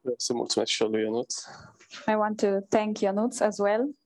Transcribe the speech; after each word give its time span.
Vreau 0.00 0.14
să 0.18 0.32
mulțumesc 0.34 0.70
și 0.70 0.82
eu 0.82 0.88
lui 0.88 1.02
Ionuț. 1.02 1.34
I 2.06 2.14
want 2.14 2.36
to 2.40 2.60
thank 2.68 2.96
Janusz 2.98 3.40
as 3.40 3.58
well. 3.58 3.98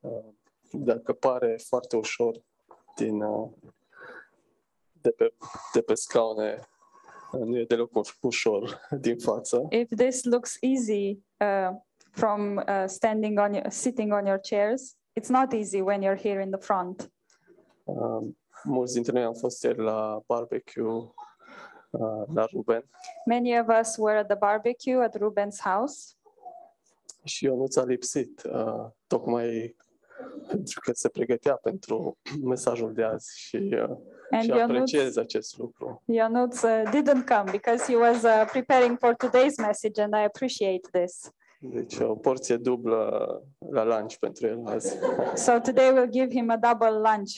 Uh, 0.00 0.24
Dacă 0.72 1.12
pare 1.12 1.56
foarte 1.66 1.96
ușor 1.96 2.42
din, 2.96 3.20
uh, 3.22 3.50
de, 4.92 5.10
pe, 5.10 5.34
de 5.72 5.80
pe 5.82 5.94
scaune, 5.94 6.60
uh, 7.32 7.40
nu 7.40 7.58
e 7.58 7.64
deloc 7.64 7.90
uș- 7.90 8.18
ușor 8.20 8.80
din 9.00 9.18
față. 9.18 9.66
If 9.70 9.88
this 9.96 10.24
looks 10.24 10.56
easy 10.60 11.18
uh, 11.40 11.76
from 12.10 12.56
uh, 12.56 12.84
standing 12.86 13.38
on 13.38 13.52
your, 13.52 13.70
sitting 13.70 14.12
on 14.12 14.26
your 14.26 14.40
chairs, 14.40 14.96
it's 15.20 15.28
not 15.28 15.52
easy 15.52 15.80
when 15.80 16.00
you're 16.02 16.20
here 16.22 16.40
in 16.42 16.50
the 16.50 16.60
front. 16.60 17.12
Uh, 17.84 18.28
Mulți 18.62 18.92
dintre 18.94 19.12
noi 19.12 19.22
am 19.22 19.34
fost 19.34 19.62
ieri 19.62 19.78
la 19.82 20.20
barbecue 20.26 21.12
uh, 21.90 22.24
la 22.34 22.44
Ruben 22.52 22.84
Many 23.26 23.58
of 23.58 23.66
us 23.80 23.96
were 23.96 24.18
at 24.18 24.26
the 24.26 24.36
barbecue 24.36 25.02
at 25.02 25.16
Ruben's 25.16 25.60
house, 25.60 26.18
și 27.24 27.44
Ionuț 27.44 27.76
a 27.76 27.84
lipsit, 27.84 28.42
uh, 28.52 28.86
tocmai 29.06 29.76
pentru 30.46 30.80
că 30.80 30.92
se 30.94 31.08
pregătea 31.08 31.54
pentru 31.62 32.18
mesajul 32.44 32.92
de 32.92 33.02
azi 33.02 33.38
și, 33.38 33.56
uh, 33.56 33.96
and 34.30 34.42
și 34.42 34.48
Janusz, 34.48 34.62
apreciez 34.62 35.16
acest 35.16 35.58
lucru. 35.58 36.02
Janusz 36.12 36.62
uh, 36.62 36.82
didn't 36.84 37.26
come 37.26 37.50
because 37.50 37.92
he 37.92 37.96
was 37.96 38.22
uh, 38.22 38.44
preparing 38.50 38.98
for 38.98 39.14
today's 39.24 39.56
message, 39.58 40.02
and 40.02 40.14
I 40.14 40.24
appreciate 40.24 40.88
this. 40.92 41.32
Deci 41.60 41.98
o 41.98 42.14
porție 42.14 42.56
dublă 42.56 43.42
la 43.70 43.84
lunch 43.84 44.14
pentru 44.14 44.46
el 44.46 44.66
azi. 44.66 44.96
So 45.34 45.58
today 45.58 45.90
we'll 45.92 46.10
give 46.10 46.30
him 46.30 46.50
a 46.50 46.56
double 46.56 47.10
lunch. 47.10 47.30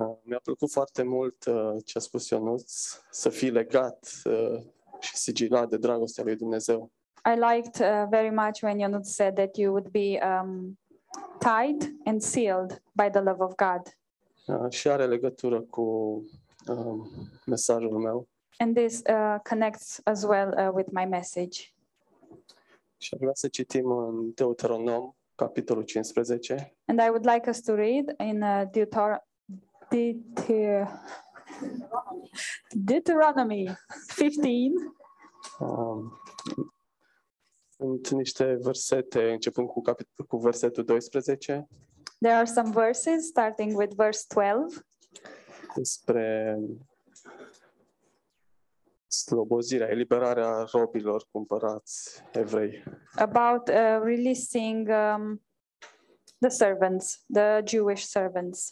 Uh, 0.00 0.16
Mi-a 0.22 0.40
plăcut 0.42 0.70
foarte 0.70 1.02
mult 1.02 1.44
uh, 1.44 1.76
ce 1.84 1.98
a 1.98 2.00
spus 2.00 2.28
Ionuț, 2.28 2.72
să 3.10 3.28
fii 3.28 3.50
legat 3.50 4.10
uh, 4.24 4.62
și 5.00 5.16
sigilat 5.16 5.68
de 5.68 5.76
dragostea 5.76 6.24
lui 6.24 6.36
Dumnezeu. 6.36 6.90
I 7.24 7.38
liked 7.54 7.80
uh, 7.80 8.06
very 8.08 8.30
much 8.30 8.60
when 8.62 8.78
Janusz 8.78 9.14
said 9.14 9.34
that 9.34 9.56
you 9.56 9.70
would 9.72 9.88
be 9.88 10.18
um, 10.40 10.78
tied 11.38 11.92
and 12.04 12.22
sealed 12.22 12.82
by 12.92 13.08
the 13.10 13.20
love 13.20 13.42
of 13.42 13.52
God. 13.54 13.98
Uh, 14.46 14.70
Și 14.70 14.88
are 14.88 15.06
legătură 15.06 15.60
cu 15.60 15.82
um, 16.66 17.10
mesajul 17.46 17.98
meu. 17.98 18.28
And 18.58 18.76
this 18.76 19.02
uh, 19.10 19.36
connects 19.48 20.00
as 20.04 20.22
well 20.22 20.54
uh, 20.58 20.70
with 20.74 20.88
my 20.92 21.04
message. 21.04 21.60
Și 22.98 23.14
aș 23.14 23.18
vrea 23.20 23.34
să 23.34 23.48
citim 23.48 23.90
în 23.90 24.32
Deuteronom, 24.34 25.14
capitolul 25.34 25.82
15, 25.82 26.74
And 26.86 27.00
I 27.00 27.08
would 27.08 27.26
like 27.26 27.50
us 27.50 27.60
to 27.60 27.74
read 27.74 28.14
in 28.18 28.42
uh, 28.42 28.62
Deuter- 28.64 28.68
Deuter- 28.70 29.28
Deuteronomy 32.70 33.76
15. 34.16 34.72
Um, 35.58 36.12
Sunt 37.76 38.08
niște 38.10 38.58
versete, 38.60 39.30
începând 39.30 39.68
cu, 39.68 39.82
capit- 39.82 40.26
cu 40.28 40.36
versetul 40.36 40.84
12, 40.84 41.68
There 42.18 42.34
are 42.34 42.44
some 42.44 42.70
verses 42.70 43.26
starting 43.26 43.76
with 43.76 43.94
verse 43.94 44.24
12 44.28 44.84
despre 45.74 46.58
slobozirea, 49.06 49.88
eliberarea 49.88 50.64
robilor 50.72 51.26
cumpărați 51.30 52.22
evrei. 52.32 52.82
about 53.16 53.68
uh, 53.68 54.00
releasing 54.02 54.88
um, 54.88 55.42
the 56.38 56.48
servants, 56.48 57.24
the 57.32 57.60
Jewish 57.66 58.02
servants. 58.02 58.70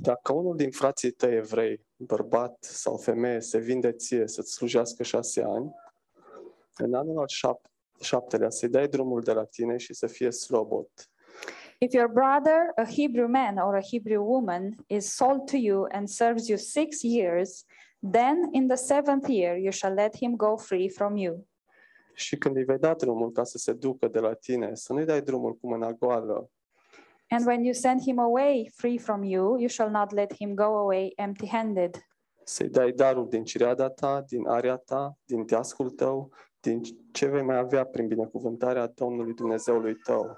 Dacă 0.00 0.32
unul 0.32 0.56
din 0.56 0.70
frații 0.70 1.10
tăi 1.10 1.36
evrei, 1.36 1.86
bărbat 1.96 2.56
sau 2.60 2.96
femeie, 2.96 3.40
se 3.40 3.58
vinde 3.58 3.92
ție 3.92 4.26
să-ți 4.26 4.52
slujească 4.52 5.02
șase 5.02 5.42
ani, 5.42 5.74
în 6.76 6.94
anul 6.94 7.18
al 7.18 7.26
șap- 7.26 7.70
șaptelea 8.00 8.50
să-i 8.50 8.68
dai 8.68 8.88
drumul 8.88 9.20
de 9.20 9.32
la 9.32 9.44
tine 9.44 9.76
și 9.76 9.94
să 9.94 10.06
fie 10.06 10.30
slobot. 10.30 10.88
If 11.78 11.92
your 11.92 12.08
brother, 12.08 12.72
a 12.74 12.84
Hebrew 12.84 13.28
man 13.28 13.56
or 13.56 13.74
a 13.74 13.82
Hebrew 13.90 14.24
woman, 14.24 14.74
is 14.86 15.14
sold 15.14 15.50
to 15.50 15.56
you 15.56 15.86
and 15.90 16.08
serves 16.08 16.48
you 16.48 16.58
six 16.58 17.02
years, 17.02 17.64
then 18.10 18.48
in 18.52 18.66
the 18.66 18.76
seventh 18.76 19.28
year 19.28 19.56
you 19.56 19.70
shall 19.70 19.94
let 19.94 20.16
him 20.16 20.36
go 20.36 20.56
free 20.56 20.88
from 20.88 21.16
you. 21.16 21.46
Și 22.14 22.36
când 22.38 22.56
îi 22.56 22.64
vei 22.64 22.78
da 22.78 22.94
drumul 22.94 23.32
ca 23.32 23.44
să 23.44 23.58
se 23.58 23.72
ducă 23.72 24.08
de 24.08 24.18
la 24.18 24.34
tine, 24.34 24.74
să 24.74 24.92
nu-i 24.92 25.04
dai 25.04 25.22
drumul 25.22 25.54
cu 25.54 25.66
mâna 25.66 25.92
goală, 25.92 26.50
And 27.30 27.46
when 27.46 27.64
you 27.64 27.72
send 27.72 28.02
him 28.02 28.18
away 28.18 28.70
free 28.76 28.98
from 28.98 29.22
you, 29.22 29.56
you 29.58 29.68
shall 29.68 29.90
not 29.90 30.12
let 30.12 30.32
him 30.32 30.54
go 30.54 30.64
away 30.64 31.12
empty 31.16 31.46
handed. 31.46 31.96
să-i 32.44 32.68
dai 32.68 32.92
darul 32.92 33.28
din 33.28 33.44
cireada 33.44 33.88
ta, 33.88 34.24
din 34.28 34.44
ta, 34.84 35.16
din 35.24 35.44
teascul 35.44 35.90
tău, 35.90 36.30
din 36.60 36.80
ce 37.12 37.26
vei 37.26 37.42
mai 37.42 37.56
avea 37.56 37.84
prin 37.84 38.06
binecuvântarea 38.06 38.86
Domnului 38.86 39.34
Dumnezeului 39.34 39.94
tău. 39.94 40.36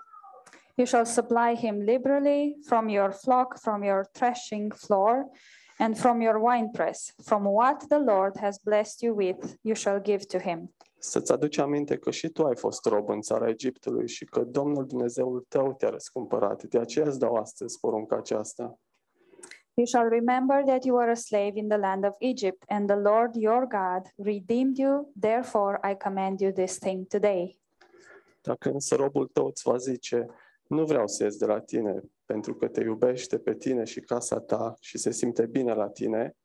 You 0.75 0.87
shall 0.87 1.05
supply 1.05 1.57
him 1.57 1.81
liberally 1.81 2.57
from 2.67 2.89
your 2.89 3.11
flock, 3.13 3.59
from 3.59 3.83
your 3.83 4.05
threshing 4.13 4.75
floor, 4.75 5.27
and 5.79 5.97
from 5.97 6.21
your 6.21 6.37
winepress. 6.37 7.15
From 7.25 7.45
what 7.45 7.87
the 7.89 7.99
Lord 7.99 8.37
has 8.37 8.59
blessed 8.59 9.01
you 9.01 9.15
with, 9.15 9.57
you 9.63 9.75
shall 9.75 10.01
give 10.01 10.27
to 10.27 10.39
him. 10.39 10.75
Să-ți 10.99 11.33
aduci 11.33 11.59
aminte 11.59 11.97
că 11.97 12.11
și 12.11 12.29
tu 12.29 12.45
ai 12.45 12.57
fost 12.57 12.85
rob 12.85 13.09
în 13.09 13.21
țara 13.21 13.49
Egiptului 13.49 14.09
și 14.09 14.25
că 14.25 14.41
Domnul 14.41 14.87
Dumnezeul 14.87 15.45
tău 15.49 15.73
te-a 15.73 15.89
răscumpărat. 15.89 16.63
De 16.63 16.79
aceea 16.79 17.07
îți 17.07 17.19
dau 17.19 17.35
astăzi 17.35 17.79
porunca 17.81 18.17
aceasta. 18.17 18.79
You 19.75 19.87
shall 19.87 20.09
remember 20.09 20.65
that 20.65 20.85
you 20.85 20.97
were 20.97 21.11
a 21.11 21.15
slave 21.15 21.53
in 21.55 21.69
the 21.69 21.79
land 21.79 22.05
of 22.07 22.15
Egypt, 22.19 22.63
and 22.67 22.89
the 22.89 22.97
Lord 22.97 23.35
your 23.35 23.67
God 23.67 24.27
redeemed 24.27 24.77
you. 24.79 25.13
Therefore, 25.21 25.79
I 25.91 25.95
command 25.95 26.41
you 26.41 26.53
this 26.53 26.79
thing 26.79 27.07
today. 27.07 27.61
Dacă 28.43 28.71
însă 28.71 28.95
robul 28.95 29.27
tău 29.27 29.47
îți 29.47 29.63
va 29.65 29.77
zice, 29.77 30.27
nu 30.67 30.85
vreau 30.85 31.07
să 31.07 31.25
ies 31.25 31.37
de 31.37 31.47
la 31.47 31.61
tine, 31.61 32.03
pentru 32.27 32.55
că 32.55 32.69
te 32.69 32.83
iubește 32.83 33.39
pe 33.39 33.55
tine 33.55 33.85
și 33.85 34.01
casa 34.01 34.41
ta 34.41 34.75
și 34.81 34.99
se 34.99 35.11
simte 35.11 35.47
bine 35.47 35.75
la 35.75 35.89
tine, 35.89 36.37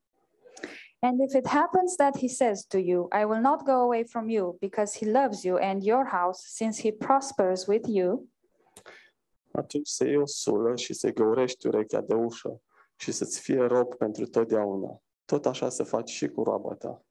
And 1.03 1.19
if 1.19 1.33
it 1.33 1.47
happens 1.47 1.95
that 1.95 2.17
he 2.17 2.27
says 2.27 2.65
to 2.65 2.77
you, 2.77 3.07
I 3.11 3.25
will 3.25 3.41
not 3.41 3.65
go 3.65 3.81
away 3.81 4.03
from 4.03 4.29
you, 4.29 4.57
because 4.59 4.93
he 4.99 5.05
loves 5.05 5.43
you 5.43 5.57
and 5.57 5.83
your 5.83 6.05
house, 6.05 6.41
since 6.45 6.81
he 6.81 6.91
prospers 6.91 7.67
with 7.67 7.87
you, 7.87 8.27
atunci 9.51 9.87
să 9.87 10.05
iei 10.05 10.17
o 10.17 10.75
și 10.75 10.93
să-i 10.93 11.13
găurești 11.13 11.67
urechea 11.67 12.01
de 12.01 12.13
ușă 12.13 12.61
și 12.95 13.11
să-ți 13.11 13.39
fie 13.39 13.63
rob 13.63 13.95
pentru 13.95 14.25
totdeauna. 14.25 15.01
Tot 15.25 15.45
așa 15.45 15.69
să 15.69 15.83
faci 15.83 16.09
și 16.09 16.27
cu 16.27 16.43
roaba 16.43 16.73
ta. 16.73 17.01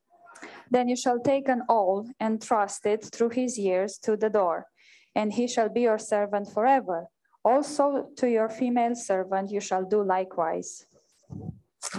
then 0.71 0.89
you 0.89 0.97
shall 0.97 1.19
take 1.19 1.49
an 1.49 1.63
awl 1.67 2.07
and 2.19 2.41
thrust 2.41 2.85
it 2.85 3.11
through 3.11 3.33
his 3.33 3.57
ears 3.59 3.99
to 3.99 4.17
the 4.17 4.29
door, 4.29 4.67
and 5.15 5.33
he 5.33 5.47
shall 5.47 5.69
be 5.69 5.81
your 5.81 5.99
servant 5.99 6.49
forever. 6.49 7.11
Also 7.43 8.11
to 8.15 8.27
your 8.27 8.49
female 8.49 8.95
servant 8.95 9.51
you 9.51 9.61
shall 9.61 9.85
do 9.85 10.03
likewise. 10.03 10.87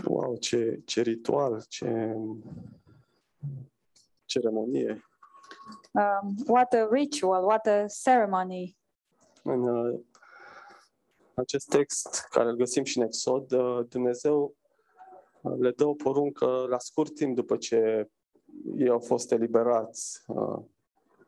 Wow, 0.04 0.38
ce, 0.38 0.82
ce 0.86 1.02
ritual, 1.02 1.64
ce 1.68 2.16
ceremonie. 4.26 5.04
Um, 5.92 6.36
what 6.48 6.74
a 6.74 6.88
ritual, 6.92 7.44
what 7.44 7.68
a 7.68 7.86
ceremony. 8.04 8.78
În 9.44 9.68
uh, 9.68 10.00
acest 11.34 11.68
text 11.68 12.28
care 12.30 12.50
îl 12.50 12.56
găsim 12.56 12.84
și 12.84 12.98
în 12.98 13.04
Exod, 13.04 13.52
uh, 13.52 13.86
Dumnezeu 13.90 14.56
uh, 15.42 15.56
le 15.60 15.72
dă 15.72 15.86
o 15.86 15.94
poruncă 15.94 16.66
la 16.70 16.80
scurt 16.80 17.16
timp 17.16 17.36
după 17.36 17.58
ce 17.58 18.10
ei 18.78 18.90
au 18.90 19.00
fost 19.00 19.32
eliberați 19.32 20.24
uh, 20.28 20.60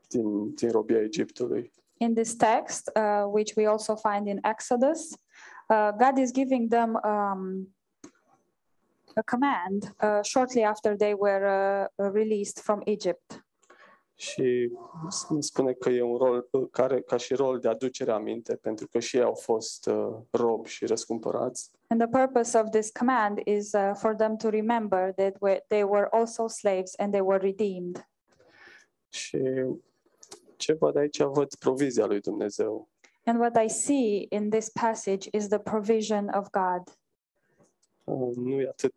din, 0.07 0.53
din 0.53 0.71
robia 0.71 1.01
Egiptului. 1.01 1.71
In 1.97 2.13
this 2.13 2.35
text, 2.35 2.91
uh, 2.95 3.23
which 3.31 3.55
we 3.55 3.67
also 3.67 3.95
find 3.95 4.27
in 4.27 4.39
Exodus, 4.41 5.09
uh, 5.69 5.89
God 5.97 6.17
is 6.17 6.31
giving 6.31 6.69
them 6.69 6.89
um, 6.89 6.99
a 7.03 7.82
command 9.21 9.95
uh, 10.03 10.19
shortly 10.21 10.63
after 10.63 10.95
they 10.95 11.13
were 11.19 11.87
uh, 11.95 12.11
released 12.11 12.59
from 12.59 12.81
Egypt. 12.83 13.45
Și 14.15 14.71
îmi 15.29 15.43
spune 15.43 15.73
că 15.73 15.89
e 15.89 16.01
un 16.01 16.17
rol 16.17 16.49
care, 16.71 17.01
ca 17.01 17.17
și 17.17 17.33
rol 17.33 17.59
de 17.59 17.67
aducere 17.67 18.11
aminte, 18.11 18.55
pentru 18.55 18.87
că 18.87 18.99
și 18.99 19.17
ei 19.17 19.23
au 19.23 19.33
fost 19.33 19.85
uh, 19.85 20.15
robi 20.31 20.69
și 20.69 20.85
răscumpărați. 20.85 21.71
And 21.87 22.01
the 22.01 22.09
purpose 22.19 22.57
of 22.59 22.69
this 22.69 22.91
command 22.91 23.39
is 23.45 23.71
uh, 23.71 23.91
for 23.95 24.15
them 24.15 24.35
to 24.35 24.49
remember 24.49 25.13
that 25.13 25.35
we- 25.41 25.63
they 25.67 25.83
were 25.83 26.07
also 26.11 26.47
slaves 26.47 26.93
and 26.97 27.11
they 27.11 27.21
were 27.21 27.45
redeemed. 27.45 28.07
Și 29.09 29.39
ce 30.55 30.73
văd 30.73 30.95
aici, 30.95 31.21
văd 31.21 31.55
provizia 31.55 32.05
lui 32.05 32.19
Dumnezeu. 32.19 32.89
And 33.25 33.39
what 33.39 33.63
I 33.63 33.67
see 33.69 34.25
in 34.29 34.49
this 34.49 34.69
passage 34.69 35.29
is 35.31 35.47
the 35.47 35.59
provision 35.59 36.29
of 36.35 36.47
God. 36.49 36.97
Uh, 38.03 38.35
Nu 38.35 38.61
e 38.61 38.67
atât 38.67 38.93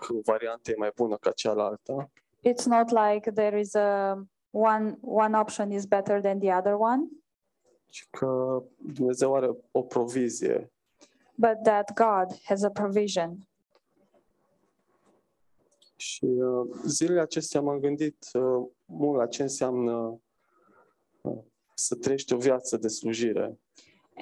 că 0.00 0.12
o 0.12 0.20
variantă 0.24 0.70
e 0.70 0.74
mai 0.78 0.92
bună 0.96 1.16
ca 1.16 1.30
cealaltă, 1.30 2.10
It's 2.48 2.64
not 2.64 2.90
like 2.90 3.30
there 3.30 3.60
is 3.60 3.74
a 3.74 4.22
one 4.50 4.98
one 5.00 5.38
option 5.38 5.70
is 5.70 5.84
better 5.84 6.20
than 6.20 6.38
the 6.38 6.54
other 6.54 6.74
one, 6.78 7.08
ci 7.88 8.06
că 8.10 8.62
Dumnezeu 8.76 9.34
are 9.34 9.50
o 9.70 9.82
provizie 9.82 10.70
but 11.40 11.64
that 11.64 11.94
God 11.94 12.38
has 12.44 12.62
a 12.62 12.70
provision. 12.70 13.48
Și 15.96 16.24
uh, 16.24 16.68
zilele 16.84 17.20
acestea 17.20 17.60
m-am 17.60 17.78
gândit 17.78 18.26
uh, 18.32 18.66
mult 18.84 19.18
la 19.18 19.26
ce 19.26 19.42
înseamnă 19.42 20.20
uh, 21.20 21.38
să 21.74 21.94
trăiești 21.94 22.32
o 22.32 22.36
viață 22.36 22.76
de 22.76 22.88
slujire. 22.88 23.58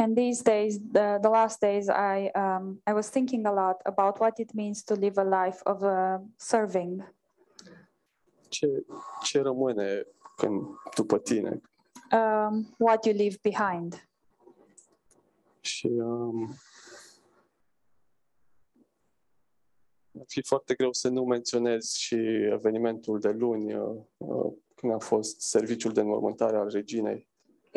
And 0.01 0.17
these 0.17 0.43
days, 0.43 0.79
the, 0.93 1.19
the 1.21 1.29
last 1.29 1.61
days, 1.61 1.89
I 1.89 2.31
um, 2.35 2.81
I 2.87 2.93
was 2.93 3.11
thinking 3.11 3.47
a 3.47 3.53
lot 3.53 3.83
about 3.85 4.21
what 4.21 4.39
it 4.39 4.55
means 4.55 4.85
to 4.85 4.95
live 4.95 5.19
a 5.19 5.25
life 5.25 5.61
of 5.65 5.83
uh, 5.83 6.19
serving. 6.37 7.15
Ce, 8.49 8.85
ce 9.23 9.41
rămâne 9.41 10.07
când, 10.37 10.63
după 10.95 11.19
tine? 11.19 11.61
Um, 12.13 12.75
what 12.79 13.05
you 13.05 13.15
leave 13.17 13.37
behind. 13.43 14.09
Și 15.61 15.87
um, 15.87 16.55
ar 20.19 20.25
fi 20.27 20.43
foarte 20.43 20.75
greu 20.75 20.93
să 20.93 21.09
nu 21.09 21.25
menționez 21.25 21.93
și 21.93 22.17
evenimentul 22.53 23.21
de 23.21 23.31
luni, 23.31 23.75
uh, 23.75 23.97
uh, 24.17 24.53
când 24.75 24.93
a 24.93 24.99
fost 24.99 25.41
serviciul 25.41 25.93
de 25.93 26.01
înmormântare 26.01 26.57
al 26.57 26.69
reginei. 26.71 27.29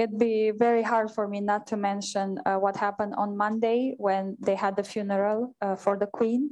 It'd 0.01 0.17
be 0.17 0.51
very 0.51 0.81
hard 0.81 1.11
for 1.11 1.27
me 1.27 1.39
not 1.41 1.67
to 1.67 1.77
mention 1.77 2.39
uh, 2.45 2.55
what 2.55 2.75
happened 2.75 3.13
on 3.17 3.37
Monday 3.37 3.93
when 3.97 4.35
they 4.39 4.55
had 4.55 4.75
the 4.75 4.83
funeral 4.83 5.55
uh, 5.61 5.75
for 5.75 5.95
the 5.97 6.07
Queen. 6.07 6.49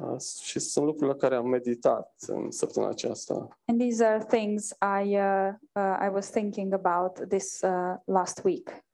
Uh, 0.00 0.20
și 0.42 0.58
sunt 0.58 0.86
lucruri 0.86 1.10
la 1.10 1.16
care 1.16 1.34
am 1.34 1.48
meditat 1.48 2.14
în 2.26 2.50
săptămâna 2.50 2.90
aceasta. 2.92 3.48
And 3.64 3.80
these 3.80 4.04
are 4.04 4.24
things 4.24 4.70
I 5.02 5.16
uh, 5.16 5.52
uh, 5.72 6.06
I 6.06 6.08
was 6.12 6.30
thinking 6.30 6.72
about 6.72 7.28
this 7.28 7.60
uh, 7.60 7.94
last 8.04 8.40
week. 8.44 8.84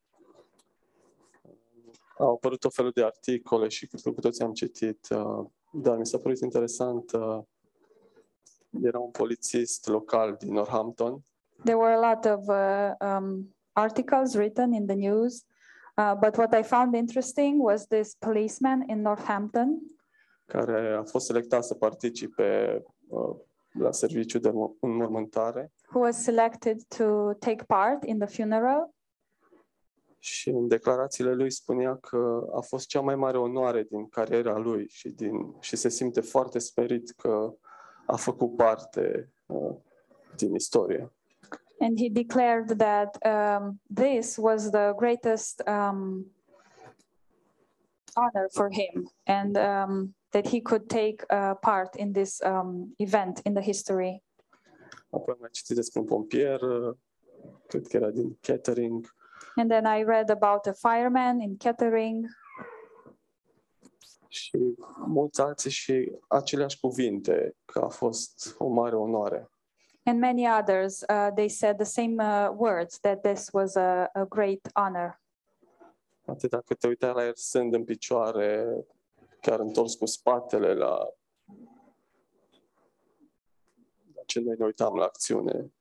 Au 2.19 2.33
apărut 2.33 2.61
tot 2.61 2.75
felul 2.75 2.91
de 2.95 3.05
articole 3.05 3.69
și 3.69 3.87
cred 3.87 4.01
că 4.01 4.11
cu 4.11 4.21
toții 4.21 4.45
am 4.45 4.53
citit, 4.53 5.09
uh, 5.11 5.47
dar 5.73 5.97
mi 5.97 6.07
s-a 6.07 6.19
părut 6.19 6.39
interesant. 6.39 7.13
uh, 7.13 7.39
Era 8.83 8.99
un 8.99 9.11
polițist 9.11 9.89
local 9.89 10.37
din 10.39 10.53
Northampton 10.53 11.25
There 11.65 11.79
were 11.79 11.93
a 11.93 12.01
lot 12.01 12.27
of 12.27 12.49
uh, 12.49 12.95
um, 13.01 13.54
articles 13.75 14.35
written 14.35 14.73
in 14.73 14.87
the 14.87 14.97
news, 14.97 15.45
uh, 15.97 16.15
but 16.21 16.37
what 16.37 16.55
I 16.61 16.63
found 16.63 16.95
interesting 16.95 17.63
was 17.63 17.87
this 17.87 18.15
policeman 18.19 18.89
in 18.89 19.01
Northampton 19.01 19.79
care 20.47 20.95
a 20.95 21.03
fost 21.03 21.27
selectat 21.27 21.65
să 21.65 21.75
participe 21.75 22.83
uh, 23.09 23.37
la 23.73 23.93
serviciu 23.93 24.39
de 24.39 24.49
înmor- 24.49 24.79
înmormântare 24.81 25.73
who 25.93 26.01
was 26.01 26.23
selected 26.23 26.83
to 26.97 27.33
take 27.33 27.65
part 27.67 28.05
in 28.05 28.19
the 28.19 28.29
funeral. 28.43 28.95
și 30.19 30.49
în 30.49 30.69
declarațiile 30.69 31.35
lui 31.35 31.51
spunea 31.51 31.97
că 31.97 32.51
a 32.55 32.61
fost 32.61 32.87
cea 32.87 33.01
mai 33.01 33.17
mare 33.17 33.39
onoare 33.39 33.83
din 33.83 34.09
cariera 34.09 34.59
lui 34.59 34.89
și, 34.89 35.09
din, 35.09 35.55
și 35.61 35.77
se 35.77 35.89
simte 35.89 36.21
foarte 36.21 36.59
sperit 36.59 37.11
că 37.11 37.55
a 38.07 38.17
făcut 38.17 38.57
parte 38.57 39.33
uh, 39.47 39.75
din 40.37 40.55
istorie. 40.55 41.13
And 41.81 41.99
he 41.99 42.09
declared 42.09 42.79
that 42.79 43.19
um, 43.27 43.81
this 43.91 44.39
was 44.39 44.71
the 44.71 44.95
greatest 44.97 45.63
um, 45.67 46.27
honor 48.17 48.49
for 48.55 48.71
him 48.71 49.09
and 49.27 49.57
um, 49.57 50.15
that 50.31 50.47
he 50.47 50.61
could 50.61 50.89
take 50.89 51.25
uh, 51.31 51.55
part 51.55 51.97
in 51.97 52.13
this 52.13 52.41
um, 52.43 52.95
event 52.99 53.41
in 53.45 53.55
the 53.55 53.61
history. 53.61 54.23
Apoi 55.11 55.35
am 55.41 55.49
citit 55.53 55.77
despre 55.77 56.01
un 56.01 56.07
pompier, 56.07 56.61
cred 57.67 57.87
că 57.87 57.97
era 57.97 58.11
din 58.11 58.39
catering, 58.41 59.15
And 59.57 59.71
then 59.71 59.87
I 59.87 60.03
read 60.03 60.31
about 60.31 60.67
a 60.67 60.73
fireman 60.73 61.41
in 61.41 61.57
Kettering 61.57 62.27
și 64.29 64.75
mulți 65.07 65.41
alții 65.41 65.71
și 65.71 66.13
aceleași 66.29 66.81
cuvinte, 66.81 67.57
că 67.65 67.79
a 67.79 67.89
fost 67.89 68.55
o 68.59 68.69
mare 68.69 68.97
onoare. 68.97 69.51
And 70.05 70.21
many 70.21 70.47
others. 70.47 71.05
Uh, 71.09 71.31
they 71.31 71.49
said 71.49 71.79
the 71.79 71.85
same 71.85 72.21
uh, 72.21 72.51
words 72.51 72.99
that 73.01 73.23
this 73.23 73.51
was 73.53 73.77
a, 73.77 74.09
a 74.15 74.25
great 74.25 74.69
honor. 74.77 75.21
Atât 76.27 76.51
dacă 76.51 76.75
te 76.75 76.87
uitai 76.87 77.13
la 77.13 77.25
el 77.25 77.35
stând 77.35 77.75
în 77.75 77.85
picioare, 77.85 78.85
chiar 79.41 79.61
întors 79.61 79.95
cu 79.95 80.07
spatele 80.07 80.75
la, 80.75 80.99
la 84.15 84.23
ce 84.27 84.41
noi 84.41 84.55
ne 84.59 84.65
uitam 84.65 84.95
la 84.95 85.05
acțiune. 85.05 85.73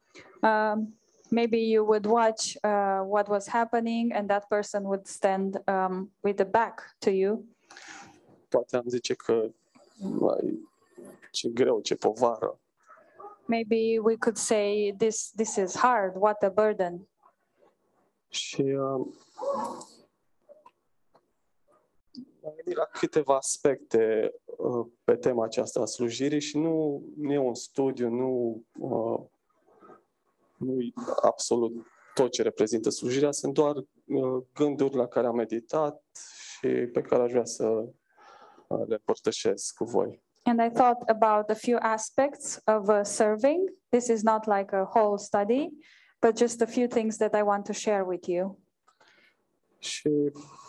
Um, 0.42 1.00
maybe 1.30 1.58
you 1.58 1.86
would 1.86 2.06
watch 2.06 2.56
uh, 2.64 3.02
what 3.06 3.28
was 3.28 3.48
happening, 3.48 4.14
and 4.14 4.28
that 4.28 4.48
person 4.48 4.84
would 4.84 5.08
stand 5.08 5.62
um, 5.68 6.12
with 6.20 6.36
the 6.36 6.46
back 6.46 6.96
to 7.00 7.10
you. 7.10 7.46
Poate 8.50 8.76
am 8.76 8.84
zice 8.88 9.14
că 9.14 9.50
mai, 9.98 10.70
ce 11.32 11.50
greu, 11.50 11.80
ce 11.82 11.96
povară. 11.96 12.60
Maybe 13.46 14.00
we 14.00 14.16
could 14.18 14.38
say 14.38 14.94
this 14.98 15.32
this 15.36 15.56
is 15.56 15.76
hard. 15.76 16.16
What 16.16 16.44
a 16.44 16.50
burden. 16.50 17.08
Și 18.28 18.62
uh, 18.62 19.06
m-am 22.44 22.54
gândit 22.56 22.76
la 22.76 22.86
câteva 22.86 23.36
aspecte 23.36 24.34
uh, 24.46 24.86
pe 25.04 25.16
tema 25.16 25.44
aceasta 25.44 25.80
a 25.82 25.86
slujirii 25.86 26.42
și 26.42 26.58
nu, 26.58 27.04
nu 27.18 27.34
e 27.34 27.38
un 27.38 27.56
studiu, 27.56 28.10
nu, 28.10 28.64
uh, 28.80 29.20
nu 30.58 30.82
e 30.82 30.94
absolut 31.22 31.86
tot 32.14 32.32
ce 32.32 32.42
reprezintă 32.42 32.90
slujirea, 32.90 33.32
sunt 33.32 33.54
doar 33.54 33.76
uh, 33.76 34.44
gânduri 34.54 34.96
la 34.96 35.08
care 35.08 35.28
am 35.28 35.36
meditat 35.36 36.04
și 36.58 36.68
pe 36.68 37.02
care 37.02 37.24
aș 37.24 37.32
vrea 37.32 37.46
să 37.46 37.68
uh, 37.68 38.88
le 38.88 38.94
împărtășesc 38.94 39.76
cu 39.76 39.84
voi. 39.84 40.22
And 40.46 40.62
I 40.62 40.70
thought 40.70 41.04
about 41.08 41.50
a 41.50 41.56
few 41.56 41.78
aspects 41.82 42.60
of 42.66 42.90
uh, 42.90 43.04
serving. 43.04 43.68
This 43.90 44.08
is 44.08 44.24
not 44.24 44.46
like 44.48 44.74
a 44.74 44.86
whole 44.86 45.18
study, 45.18 45.70
but 46.20 46.38
just 46.38 46.62
a 46.62 46.68
few 46.68 46.88
things 46.88 47.18
that 47.18 47.34
I 47.34 47.44
want 47.44 47.66
to 47.66 47.74
share 47.74 48.04
with 48.04 48.28
you. 48.28 48.58
Și 49.78 50.10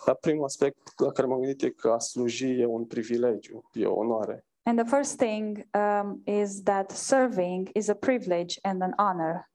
la 0.05 0.15
primul 0.15 0.45
aspect 0.45 1.01
la 1.01 1.13
care 1.13 1.27
m-am 1.27 1.41
gândit 1.41 1.63
e 1.63 1.71
că 1.71 1.91
a 1.91 1.99
sluji 1.99 2.61
e 2.61 2.67
un 2.67 2.85
privilegiu, 2.85 3.65
e 3.73 3.87
o 3.87 3.95
onoare. 3.95 4.47
And 4.63 4.79
the 4.79 4.97
first 4.97 5.17
thing 5.17 5.69
um, 5.75 6.23
is 6.25 6.63
that 6.63 6.91
serving 6.91 7.71
is 7.73 7.89
a 7.89 7.95
privilege 7.95 8.59
and 8.63 8.83
an 8.83 8.93
honor. 8.97 9.51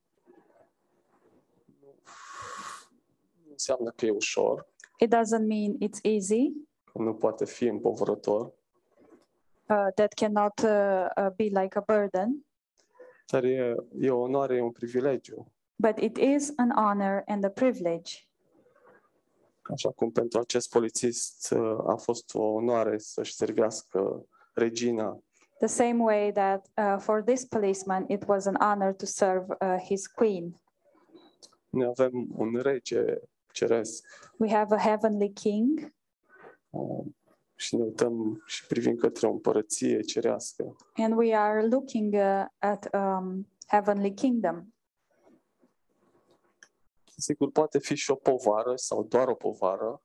Nu 3.44 3.50
înseamnă 3.50 3.90
că 3.90 4.06
e 4.06 4.10
ușor, 4.10 4.68
It 4.98 5.14
doesn't 5.14 5.46
mean 5.46 5.76
it's 5.78 6.00
easy, 6.02 6.52
că 6.92 7.02
nu 7.02 7.14
poate 7.14 7.44
fi 7.44 7.64
împovărător, 7.64 8.52
that 9.94 10.14
cannot 10.14 10.62
uh, 10.62 11.08
uh, 11.16 11.30
be 11.36 11.44
like 11.44 11.78
a 11.78 11.82
burden, 11.86 12.46
dar 13.30 13.44
e, 13.44 13.74
e 14.00 14.10
o 14.10 14.18
onoare, 14.20 14.56
e 14.56 14.60
un 14.60 14.70
privilegiu. 14.72 15.46
but 15.76 15.98
it 15.98 16.18
is 16.18 16.52
an 16.56 16.70
honor 16.76 17.22
and 17.26 17.44
a 17.44 17.50
privilege. 17.50 18.24
Așa 19.62 19.90
cum 19.90 20.10
pentru 20.10 20.38
acest 20.40 20.70
polițist 20.70 21.50
uh, 21.56 21.78
a 21.86 21.96
fost 21.96 22.34
o 22.34 22.42
onoare 22.42 22.98
să-și 22.98 23.34
servească 23.34 24.26
regina, 24.54 25.18
The 25.58 25.68
same 25.68 26.02
way 26.02 26.32
that 26.32 26.66
uh, 26.78 26.96
for 26.98 27.22
this 27.22 27.44
policeman, 27.44 28.04
it 28.08 28.24
was 28.26 28.46
an 28.46 28.56
honor 28.60 28.92
to 28.94 29.06
serve 29.06 29.46
uh, 29.60 29.76
his 29.84 30.06
queen. 30.06 30.60
noi 31.68 31.86
avem 31.86 32.28
un 32.36 32.54
rege 32.62 33.20
ceresc 33.52 34.04
We 34.38 34.50
have 34.50 34.74
a 34.74 34.78
heavenly 34.78 35.32
king, 35.32 35.92
uh, 36.70 37.04
și 37.60 37.76
ne 37.76 37.82
uităm 37.82 38.42
și 38.46 38.66
privim 38.66 38.96
către 38.96 39.26
o 39.26 39.30
împărăție 39.30 40.00
cerească. 40.00 40.76
and 40.94 41.16
we 41.16 41.36
are 41.36 41.66
looking 41.66 42.14
uh, 42.14 42.44
at 42.58 42.88
um, 42.92 43.48
heavenly 43.66 44.14
kingdom. 44.14 44.74
Sigur, 47.16 47.50
poate 47.50 47.78
fi 47.78 47.94
și 47.94 48.10
o 48.10 48.14
povară 48.14 48.76
sau 48.76 49.04
doar 49.04 49.28
o 49.28 49.34
povară 49.34 50.02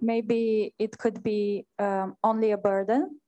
Maybe 0.00 0.34
it 0.76 0.96
could 0.96 1.18
be 1.18 1.66
um, 1.84 2.16
only 2.20 2.52
a 2.52 2.56
burden 2.56 3.22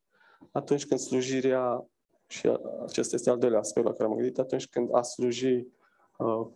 atunci 0.53 0.87
când 0.87 1.01
slujirea, 1.01 1.87
și 2.27 2.51
acesta 2.87 3.15
este 3.15 3.31
al 3.31 3.39
doilea 3.39 3.59
aspect 3.59 3.87
la 3.87 3.93
care 3.93 4.05
am 4.05 4.15
gândit, 4.15 4.39
atunci 4.39 4.69
când 4.69 4.89
a 4.95 5.03
sluji 5.03 5.67
uh, 6.19 6.47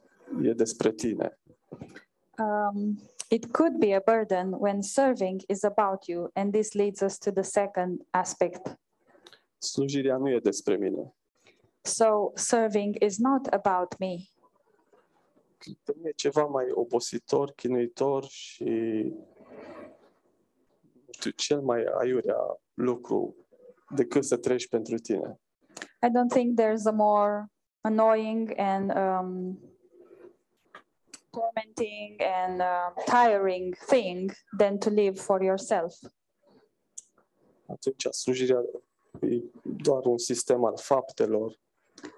e 0.42 0.52
despre 0.52 0.92
tine. 0.92 1.38
Um, 2.38 2.98
it 3.30 3.52
could 3.52 3.80
be 3.80 3.92
a 3.92 4.00
burden 4.00 4.52
when 4.58 4.82
serving 4.82 5.40
is 5.48 5.64
about 5.64 6.08
you. 6.08 6.30
And 6.36 6.52
this 6.52 6.74
leads 6.74 7.02
us 7.02 7.18
to 7.18 7.30
the 7.32 7.42
second 7.42 8.00
aspect. 8.10 8.76
Slujirea 9.58 10.16
nu 10.16 10.30
e 10.30 10.38
despre 10.38 10.76
mine. 10.76 11.14
So, 11.82 12.32
serving 12.34 12.96
is 13.00 13.18
not 13.18 13.46
about 13.46 13.98
me. 13.98 14.16
Pentru 15.58 15.94
mine 15.96 16.08
e 16.08 16.12
ceva 16.12 16.44
mai 16.44 16.66
obositor, 16.70 17.52
chinuitor 17.56 18.24
și 18.24 18.64
nu 21.04 21.12
știu, 21.12 21.30
cel 21.30 21.60
mai 21.60 21.84
aiurea 21.98 22.60
lucru 22.74 23.34
decât 23.94 24.24
să 24.24 24.36
treci 24.36 24.68
pentru 24.68 24.96
tine. 24.96 25.40
I 26.02 26.08
don't 26.08 26.30
think 26.30 26.60
there's 26.60 26.86
a 26.86 26.92
more 26.92 27.50
annoying 27.80 28.52
and 28.56 28.92
um, 28.96 29.58
tormenting 31.34 32.16
and 32.20 32.60
uh, 32.60 32.90
tiring 33.06 33.74
thing 33.88 34.30
than 34.58 34.78
to 34.78 34.90
live 34.90 35.20
for 35.20 35.42
yourself. 35.42 35.92
Atunci 37.66 38.08
slujirea 38.12 38.62
e 39.22 39.42
doar 39.62 40.06
un 40.06 40.18
sistem 40.18 40.64
al 40.64 40.76
faptelor. 40.76 41.52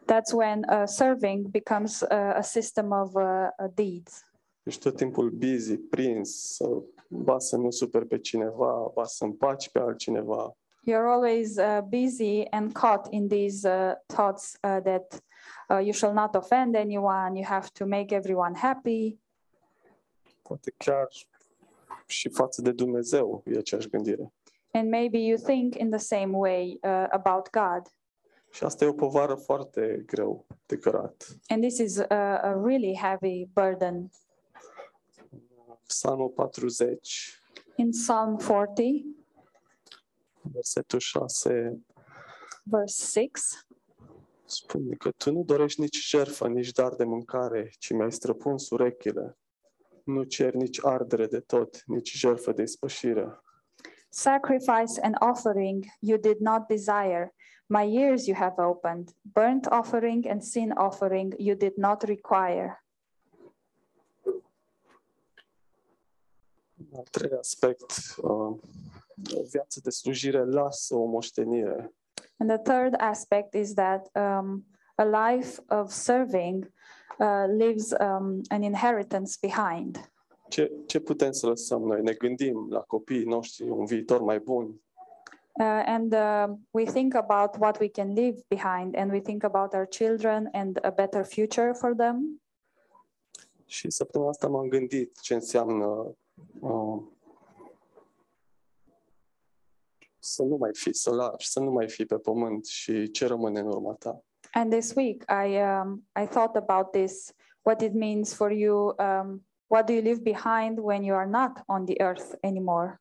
That's 0.06 0.32
when 0.32 0.64
uh, 0.68 0.86
serving 0.86 1.50
becomes 1.50 2.02
uh, 2.02 2.32
a 2.36 2.42
system 2.42 2.92
of 2.92 3.14
uh, 3.14 3.48
deeds. 3.74 4.24
Ești 4.62 4.80
tot 4.80 4.96
timpul 4.96 5.30
busy, 5.30 5.76
prins, 5.76 6.54
să, 6.54 6.82
ba 7.08 7.38
să 7.38 7.56
nu 7.56 7.70
super 7.70 8.04
pe 8.04 8.18
cineva, 8.18 8.90
ba 8.94 9.04
să 9.04 9.24
împaci 9.24 9.70
pe 9.70 9.78
altcineva. 9.78 10.56
You're 10.88 11.08
always 11.08 11.56
uh, 11.56 11.80
busy 11.82 12.44
and 12.50 12.72
caught 12.72 13.06
in 13.10 13.28
these 13.28 13.68
uh, 13.68 13.94
thoughts 14.06 14.56
uh, 14.62 14.80
that 14.82 15.20
uh, 15.70 15.78
you 15.78 15.92
shall 15.92 16.12
not 16.12 16.34
offend 16.34 16.74
anyone, 16.74 17.38
you 17.38 17.44
have 17.44 17.68
to 17.72 17.86
make 17.86 18.14
everyone 18.14 18.58
happy. 18.58 19.18
Poate 20.42 20.74
chiar 20.76 21.08
și 22.06 22.28
față 22.28 22.62
de 22.62 22.72
Dumnezeu 22.72 23.42
e 23.44 23.58
aceeași 23.58 23.88
gândire. 23.88 24.32
And 24.72 24.90
maybe 24.90 25.18
you 25.18 25.36
think 25.36 25.74
in 25.74 25.90
the 25.90 25.98
same 25.98 26.36
way 26.36 26.78
uh, 26.82 27.06
about 27.10 27.50
God. 27.50 27.94
Și 28.50 28.64
asta 28.64 28.84
e 28.84 28.88
o 28.88 28.92
povară 28.92 29.34
foarte 29.34 30.02
greu 30.06 30.46
de 30.66 30.78
cărat. 30.78 31.26
And 31.48 31.62
this 31.62 31.78
is 31.78 31.98
a, 31.98 32.38
a 32.38 32.62
really 32.64 32.96
heavy 32.96 33.48
burden. 33.52 34.10
Psalmul 35.86 36.28
40, 36.28 37.40
In 37.76 37.90
Psalm 37.90 38.36
40, 38.36 39.04
versetul 40.42 40.98
6, 40.98 41.80
verse 42.62 43.20
6, 43.20 43.65
spune 44.46 44.94
că 44.94 45.10
tu 45.16 45.32
nu 45.32 45.42
dorești 45.44 45.80
nici 45.80 46.08
jertfă, 46.08 46.48
nici 46.48 46.72
dar 46.72 46.94
de 46.94 47.04
mâncare, 47.04 47.70
ci 47.78 47.90
mi-ai 47.90 48.12
străpuns 48.12 48.70
urechile. 48.70 49.38
Nu 50.04 50.22
cer 50.22 50.54
nici 50.54 50.84
ardere 50.84 51.26
de 51.26 51.40
tot, 51.40 51.82
nici 51.86 52.16
jertfă 52.16 52.52
de 52.52 52.62
ispășire. 52.62 53.40
sacrifice 54.16 54.98
and 55.02 55.14
offering 55.20 55.84
you 56.00 56.16
did 56.16 56.40
not 56.40 56.68
desire. 56.68 57.34
My 57.68 57.84
ears 57.84 58.26
you 58.26 58.34
have 58.34 58.58
opened. 58.58 59.14
Burnt 59.22 59.66
offering 59.70 60.26
and 60.26 60.42
sin 60.42 60.72
offering 60.72 61.34
you 61.38 61.54
did 61.54 61.76
not 61.76 62.02
require. 62.02 62.84
Al 66.96 67.04
treilea 67.10 67.38
aspect, 67.38 68.16
uh, 68.16 68.56
o 69.34 69.42
viață 69.50 69.80
de 69.82 69.90
slujire 69.90 70.44
lasă 70.44 70.94
o 70.94 71.04
moștenire. 71.04 71.94
And 72.36 72.50
the 72.50 72.58
third 72.58 72.94
aspect 72.98 73.54
is 73.54 73.74
that 73.74 74.08
um, 74.14 74.64
a 74.94 75.04
life 75.04 75.60
of 75.68 75.90
serving 75.90 76.72
uh, 77.18 77.46
leaves 77.48 77.94
um, 78.00 78.42
an 78.48 78.62
inheritance 78.62 79.38
behind. 79.40 80.10
Ce, 80.48 80.72
ce 80.86 81.00
putem 81.00 81.32
să 81.32 81.46
lăsăm 81.46 81.82
noi? 81.82 82.02
Ne 82.02 82.12
gândim 82.12 82.66
la 82.70 82.80
copiii 82.80 83.24
noștri 83.24 83.68
un 83.68 83.84
viitor 83.84 84.20
mai 84.20 84.38
bun, 84.38 84.80
Uh, 85.58 85.82
and 85.86 86.12
uh, 86.12 86.48
we 86.72 86.84
think 86.84 87.14
about 87.14 87.58
what 87.58 87.80
we 87.80 87.88
can 87.88 88.14
leave 88.14 88.42
behind, 88.50 88.94
and 88.94 89.10
we 89.10 89.20
think 89.20 89.42
about 89.42 89.74
our 89.74 89.86
children 89.86 90.50
and 90.52 90.78
a 90.84 90.90
better 90.90 91.24
future 91.24 91.72
for 91.72 91.94
them. 91.94 92.42
Și 93.66 93.90
săptămâna 93.90 94.30
asta 94.30 94.48
m-am 94.48 94.68
gândit 94.68 95.20
ce 95.20 95.34
înseamnă 95.34 96.16
uh, 96.60 96.98
să 100.26 100.42
nu 100.42 100.56
mai 100.56 100.70
fi, 100.72 100.92
să 100.92 101.14
lași, 101.14 101.48
să 101.48 101.60
nu 101.60 101.70
mai 101.70 101.88
fi 101.88 102.04
pe 102.04 102.18
pământ 102.18 102.64
și 102.66 103.10
ce 103.10 103.26
rămâne 103.26 103.60
în 103.60 103.66
urma 103.66 103.94
ta. 103.94 104.20
And 104.52 104.70
this 104.72 104.94
week, 104.94 105.24
I 105.46 105.56
um, 105.56 106.06
I 106.22 106.26
thought 106.26 106.56
about 106.56 106.90
this, 106.90 107.32
what 107.62 107.80
it 107.80 107.94
means 107.94 108.34
for 108.34 108.50
you. 108.50 108.94
Um, 108.98 109.46
what 109.66 109.86
do 109.86 109.92
you 109.92 110.02
leave 110.02 110.20
behind 110.22 110.78
when 110.78 111.02
you 111.02 111.16
are 111.16 111.28
not 111.28 111.62
on 111.66 111.84
the 111.84 111.94
earth 112.02 112.34
anymore? 112.40 113.00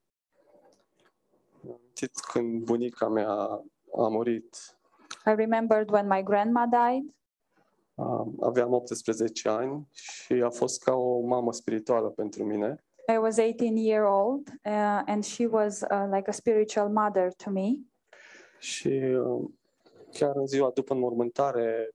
Am 1.64 1.70
amintit 1.70 2.20
când 2.32 2.64
bunica 2.64 3.08
mea 3.10 3.30
a 3.98 4.08
murit, 4.10 4.78
I 5.26 5.34
remembered 5.36 5.90
when 5.90 6.08
my 6.08 6.24
grandma 6.24 6.66
died. 6.66 7.16
uh, 7.96 8.28
aveam 8.42 8.74
18 8.74 9.50
ani 9.50 9.88
și 9.92 10.34
a 10.34 10.50
fost 10.50 10.84
ca 10.84 10.94
o 10.94 11.20
mamă 11.20 11.54
spirituală 11.54 12.10
pentru 12.10 12.44
mine. 12.44 12.85
I 13.08 13.18
was 13.18 13.38
18 13.38 13.78
year 13.78 14.04
old, 14.06 14.50
uh, 14.66 15.04
and 15.06 15.26
she 15.26 15.46
was 15.46 15.84
uh, 15.92 16.08
like 16.12 16.28
a 16.28 16.34
spiritual 16.34 16.90
mother 16.90 17.32
to 17.44 17.50
me. 17.50 17.70
Și 18.60 18.88
uh, 18.88 19.50
chiar 20.12 20.36
în 20.36 20.46
ziua 20.46 20.72
după 20.74 20.94
înmormântare 20.94 21.90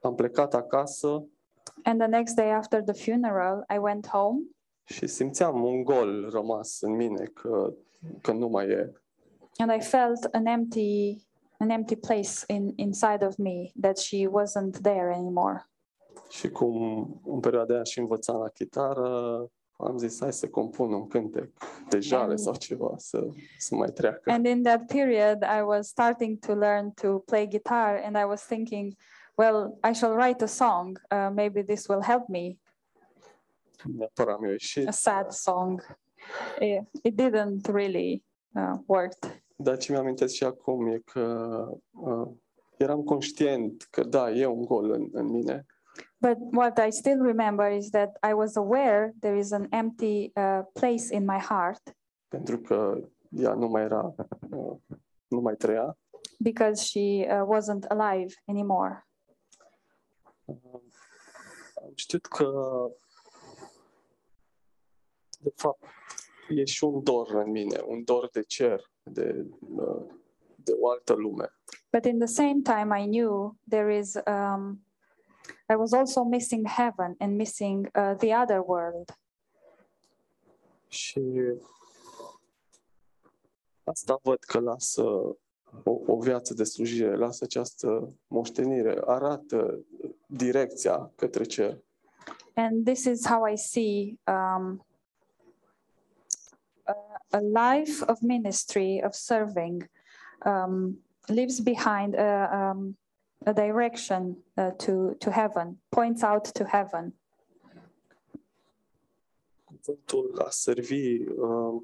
am 0.00 0.14
plecat 0.14 0.54
acasă 0.54 1.26
And 1.82 1.98
the 2.00 2.08
next 2.08 2.34
day 2.34 2.50
after 2.50 2.82
the 2.82 2.92
funeral, 2.92 3.64
I 3.74 3.78
went 3.78 4.06
home, 4.06 4.40
și 4.84 5.06
simțeam 5.06 5.64
un 5.64 5.84
gol 5.84 6.30
rămas 6.30 6.80
în 6.80 6.92
mine 6.92 7.24
că, 7.24 7.72
că 8.20 8.32
nu 8.32 8.48
mai 8.48 8.68
e. 8.68 8.92
and 9.58 9.70
I 9.70 9.80
felt 9.80 10.28
an 10.32 10.46
empty, 10.46 11.26
an 11.58 11.70
empty 11.70 11.96
place 11.96 12.44
in 12.46 12.72
inside 12.76 13.26
of 13.26 13.36
me 13.38 13.72
that 13.80 13.98
she 13.98 14.26
wasn't 14.26 14.80
there 14.82 15.14
anymore. 15.14 15.66
Și 16.28 16.50
cum 16.50 16.76
în 17.26 17.40
perioada 17.40 17.74
aia 17.74 17.82
și 17.82 17.98
învățam 17.98 18.40
la 18.40 18.48
chitară, 18.48 19.46
am 19.86 19.98
zis 19.98 20.20
hai 20.20 20.32
să 20.32 20.48
compun 20.48 20.92
un 20.92 21.06
cântec 21.06 21.50
de 21.88 22.00
jale 22.00 22.30
And- 22.30 22.38
sau 22.38 22.54
ceva, 22.54 22.94
să, 22.96 23.28
să 23.58 23.74
mai 23.74 23.88
treacă. 23.88 24.30
And 24.30 24.46
in 24.46 24.62
that 24.62 24.86
period, 24.86 25.42
I 25.58 25.62
was 25.66 25.86
starting 25.88 26.38
to 26.38 26.54
learn 26.54 26.90
to 26.90 27.18
play 27.18 27.46
guitar, 27.48 28.00
and 28.04 28.16
I 28.16 28.24
was 28.24 28.46
thinking, 28.46 28.94
well, 29.36 29.78
I 29.90 29.94
shall 29.94 30.12
write 30.14 30.44
a 30.44 30.46
song. 30.46 31.00
Uh, 31.10 31.30
maybe 31.34 31.62
this 31.62 31.86
will 31.86 32.02
help 32.02 32.28
me. 32.28 32.56
Neapărat 33.96 34.38
mi-a 34.40 34.50
ieșit, 34.50 34.88
A 34.88 34.90
sad 34.90 35.30
song. 35.30 35.96
It, 36.60 36.88
it 37.02 37.20
didn't 37.22 37.66
really 37.72 38.24
uh, 38.54 38.78
work. 38.86 39.12
dar 39.56 39.76
ce 39.76 39.92
mi-amintesc 39.92 40.34
și 40.34 40.44
acum 40.44 40.86
e 40.86 40.98
că 41.04 41.66
uh, 41.90 42.28
eram 42.76 43.02
conștient 43.02 43.86
că 43.90 44.04
da, 44.04 44.30
e 44.30 44.46
un 44.46 44.64
gol 44.64 44.90
în, 44.90 45.08
în 45.12 45.26
mine, 45.26 45.66
But 46.20 46.36
what 46.52 46.78
I 46.78 46.90
still 46.90 47.18
remember 47.18 47.70
is 47.70 47.90
that 47.90 48.10
I 48.30 48.32
was 48.34 48.56
aware 48.56 49.12
there 49.20 49.38
is 49.38 49.52
an 49.52 49.66
empty 49.70 50.32
uh, 50.34 50.62
place 50.72 51.14
in 51.14 51.24
my 51.24 51.38
heart 51.38 51.96
pentru 52.28 52.58
că 52.58 52.98
ea 53.28 53.54
nu 53.54 53.68
mai 53.68 53.82
era, 53.82 54.14
uh, 54.50 54.76
nu 55.28 55.40
mai 55.40 55.54
trăia. 55.56 55.96
because 56.42 56.82
she 56.82 57.26
uh, 57.28 57.44
wasn't 57.44 57.84
alive 57.88 58.34
anymore. 58.46 59.06
Uh, 60.44 60.80
am 61.82 61.92
știut 61.94 62.26
că 62.26 62.50
de 65.40 65.52
fapt 65.54 65.84
e 66.48 66.64
și 66.64 66.84
un 66.84 67.02
dor 67.02 67.34
în 67.34 67.50
mine, 67.50 67.80
un 67.86 68.04
dor 68.04 68.28
de 68.32 68.42
cer, 68.42 68.90
de, 69.02 69.46
uh, 69.76 70.02
de 70.54 70.72
o 70.80 70.90
altă 70.90 71.12
lume. 71.12 71.52
But 71.92 72.04
in 72.04 72.18
the 72.18 72.26
same 72.26 72.60
time, 72.62 73.02
I 73.02 73.06
knew 73.06 73.56
there 73.68 73.96
is, 73.98 74.14
um, 74.26 74.84
I 75.68 75.74
was 75.74 75.92
also 75.92 76.22
missing 76.22 76.68
heaven 76.68 77.14
and 77.18 77.36
missing 77.36 77.90
uh, 77.94 78.14
the 78.16 78.36
other 78.36 78.62
world. 78.66 79.18
Și 80.88 81.22
asta 83.84 84.18
văd 84.22 84.38
că 84.38 84.58
lasă 84.58 85.02
o, 85.84 86.00
o 86.06 86.18
viață 86.18 86.54
de 86.54 86.64
slujire, 86.64 87.16
lasă 87.16 87.44
această 87.44 88.12
moștenire, 88.26 89.00
arată 89.04 89.78
direcția 90.26 91.12
către 91.16 91.44
cer. 91.44 91.78
And 92.54 92.84
this 92.84 93.04
is 93.04 93.26
how 93.26 93.46
I 93.46 93.56
see 93.56 94.18
um, 94.26 94.84
a, 97.30 97.38
life 97.38 98.04
of 98.06 98.20
ministry, 98.20 99.02
of 99.04 99.14
serving, 99.14 99.90
um, 100.44 101.02
leaves 101.26 101.60
behind 101.60 102.14
a, 102.14 102.72
um, 102.74 102.98
a 103.44 103.52
direction 103.52 104.36
uh, 104.56 104.70
to, 104.70 105.14
to 105.18 105.30
heaven, 105.30 105.80
points 105.88 106.22
out 106.22 106.52
to 106.52 106.64
heaven. 106.64 107.14
Cuvântul 109.64 110.42
a 110.46 110.50
servi 110.50 111.28
uh, 111.28 111.82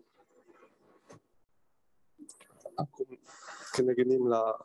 acum 2.75 3.19
când 3.73 3.89
ne 3.89 3.95
gândim 3.95 4.27
la 4.27 4.57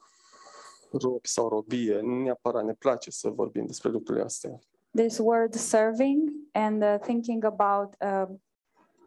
robi 0.91 1.27
sau 1.27 1.47
robie, 1.47 1.99
nu 1.99 2.21
neapărat 2.21 2.63
ne 2.63 2.73
place 2.73 3.11
să 3.11 3.29
vorbim 3.29 3.65
despre 3.65 3.89
lucrurile 3.89 4.23
astea. 4.23 4.59
This 4.95 5.17
word 5.17 5.53
serving 5.53 6.29
and 6.51 6.83
uh, 6.83 6.95
thinking 6.99 7.43
about 7.43 7.95
uh, 8.01 8.35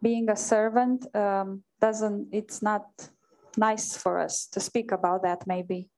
being 0.01 0.29
a 0.29 0.35
servant 0.35 1.09
um, 1.13 1.65
doesn't, 1.79 2.33
it's 2.33 2.59
not 2.61 3.11
nice 3.55 3.97
for 3.97 4.23
us 4.23 4.47
to 4.47 4.59
speak 4.59 4.91
about 4.91 5.21
that, 5.21 5.45
maybe. 5.45 5.89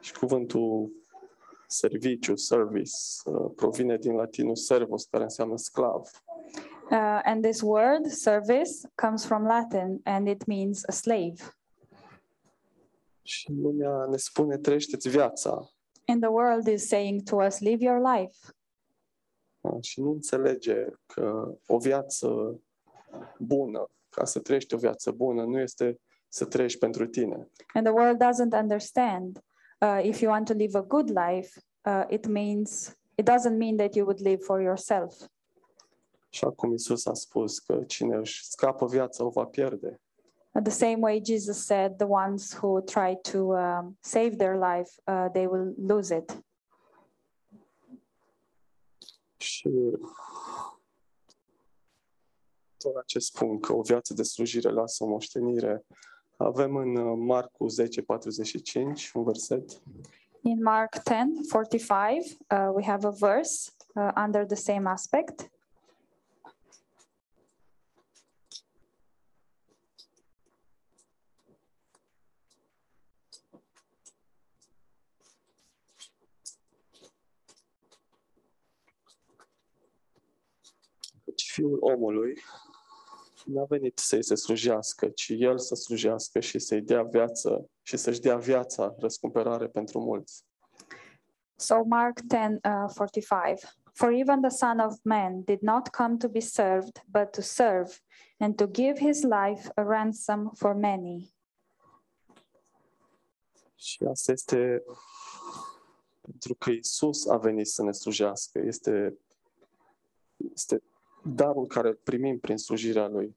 Și 0.00 0.12
cuvântul 0.12 0.90
serviciu, 1.66 2.34
service, 2.36 2.92
uh, 3.24 3.50
provine 3.56 3.96
din 3.96 4.14
latinul 4.14 4.56
servus, 4.56 5.04
care 5.04 5.22
înseamnă 5.22 5.56
sclav. 5.56 6.10
Uh, 6.90 7.20
and 7.24 7.42
this 7.42 7.60
word, 7.60 8.06
service, 8.06 8.70
comes 8.94 9.24
from 9.24 9.46
Latin 9.46 10.00
and 10.04 10.28
it 10.28 10.44
means 10.46 10.82
a 10.86 10.92
slave. 10.92 11.34
Și 13.22 13.52
lumea 13.52 14.06
ne 14.10 14.16
spune, 14.16 14.56
trăiește-ți 14.56 15.08
viața. 15.08 15.70
And 16.04 16.20
the 16.20 16.30
world 16.30 16.66
is 16.66 16.86
saying 16.86 17.22
to 17.22 17.36
us, 17.36 17.58
live 17.58 17.84
your 17.84 18.00
life. 18.14 18.36
uh, 19.60 19.82
Și 19.82 20.00
nu 20.00 20.10
înțelege 20.10 20.84
că 21.06 21.54
o 21.66 21.78
viață 21.78 22.60
bună, 23.38 23.90
ca 24.08 24.24
să 24.24 24.40
trăiești 24.40 24.74
o 24.74 24.78
viață 24.78 25.10
bună, 25.10 25.44
nu 25.44 25.58
este 25.58 26.00
să 26.28 26.44
trăiești 26.44 26.78
pentru 26.78 27.06
tine. 27.06 27.50
And 27.74 27.86
the 27.86 27.94
world 27.94 28.22
doesn't 28.24 28.60
understand 28.60 29.40
uh, 29.86 30.00
if 30.02 30.20
you 30.20 30.30
want 30.30 30.46
to 30.46 30.54
live 30.54 30.74
a 30.74 30.82
good 30.82 31.10
life, 31.10 31.50
uh, 31.84 32.04
it 32.10 32.26
means 32.26 32.96
it 33.16 33.24
doesn't 33.24 33.58
mean 33.58 33.76
that 33.76 33.94
you 33.96 34.04
would 34.04 34.20
live 34.20 34.42
for 34.44 34.60
yourself. 34.60 35.14
Așa 36.32 36.50
cum 36.50 36.72
Isus 36.72 37.06
a 37.06 37.14
spus 37.14 37.58
că 37.58 37.82
cine 37.86 38.16
își 38.16 38.44
scapă 38.44 38.86
viața 38.86 39.24
o 39.24 39.28
va 39.28 39.44
pierde. 39.44 40.00
Uh, 40.52 40.62
the 40.62 40.72
same 40.72 40.96
way 41.00 41.22
Jesus 41.24 41.64
said, 41.64 41.96
the 41.96 42.06
ones 42.06 42.52
who 42.52 42.80
try 42.80 43.16
to 43.30 43.38
um, 43.38 43.96
save 44.00 44.36
their 44.36 44.56
life, 44.56 44.90
uh, 45.06 45.28
they 45.32 45.46
will 45.46 45.74
lose 45.86 46.16
it. 46.16 46.44
Și 49.36 49.70
tot 52.76 52.96
acest 52.96 53.38
punct, 53.38 53.64
că 53.64 53.72
o 53.72 53.82
viață 53.82 54.14
de 54.14 54.22
slujire 54.22 54.70
lasă 54.70 55.04
o 55.04 55.06
moștenire, 55.06 55.84
avem 56.36 56.76
în 56.76 56.96
uh, 56.96 57.18
Marcu 57.18 57.66
10, 57.66 58.02
45, 58.02 59.12
un 59.14 59.24
verset. 59.24 59.82
In 60.40 60.62
Mark 60.62 60.94
10 60.94 61.24
45, 61.48 62.24
uh, 62.24 62.70
we 62.74 62.84
have 62.84 63.06
a 63.06 63.10
verse 63.10 63.70
uh, 63.94 64.10
under 64.24 64.44
the 64.46 64.54
same 64.54 64.88
aspect. 64.88 65.50
Căci 81.24 81.50
fiul 81.52 81.78
omului 81.80 82.42
n-a 83.46 83.64
venit 83.64 83.98
să-i 83.98 84.24
se 84.24 84.34
slujească, 84.34 85.08
ci 85.08 85.32
el 85.36 85.58
să 85.58 85.74
slujească 85.74 86.40
și 86.40 86.58
să-i 86.58 86.80
dea 86.80 87.02
viață 87.02 87.70
și 87.82 87.96
să-și 87.96 88.20
dea 88.20 88.36
viața 88.36 88.94
răscumpărare 88.98 89.66
pentru 89.66 90.00
mulți. 90.00 90.44
So 91.56 91.84
Mark 91.84 92.18
10 92.28 92.58
uh, 92.64 92.92
45. 92.94 93.60
For 93.92 94.10
even 94.10 94.40
the 94.40 94.50
Son 94.50 94.78
of 94.78 94.94
Man 95.02 95.42
did 95.42 95.60
not 95.60 95.88
come 95.88 96.16
to 96.16 96.28
be 96.28 96.40
served, 96.40 97.02
but 97.06 97.30
to 97.30 97.40
serve, 97.40 97.90
and 98.38 98.56
to 98.56 98.66
give 98.66 98.98
his 98.98 99.22
life 99.22 99.70
a 99.74 99.82
ransom 99.82 100.50
for 100.54 100.74
many. 100.74 101.34
Și 103.74 104.04
asta 104.04 104.32
este 104.32 104.82
pentru 106.20 106.54
că 106.54 106.70
Isus 106.70 107.26
a 107.26 107.36
venit 107.36 107.66
să 107.66 107.82
ne 107.82 107.92
slujească. 107.92 108.58
Este, 108.58 109.18
este 110.52 110.82
darul 111.34 111.66
care 111.66 111.88
îl 111.88 111.98
primim 112.02 112.38
prin 112.38 112.56
slujirea 112.56 113.06
Lui. 113.08 113.36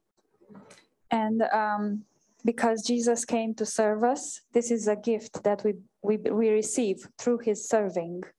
And 1.08 1.41
um, 1.41 2.05
because 2.43 2.93
Jesus 2.93 3.24
came 3.24 3.53
to 3.53 3.63
serve 3.63 4.12
us, 4.12 4.43
this 4.51 4.69
is 4.69 4.88
a 4.88 4.96
gift 4.96 5.41
that 5.41 5.63
we, 5.63 5.75
we, 6.00 6.19
we 6.31 6.50
receive 6.50 7.10
through 7.15 7.41
his 7.43 7.67
serving. 7.67 8.36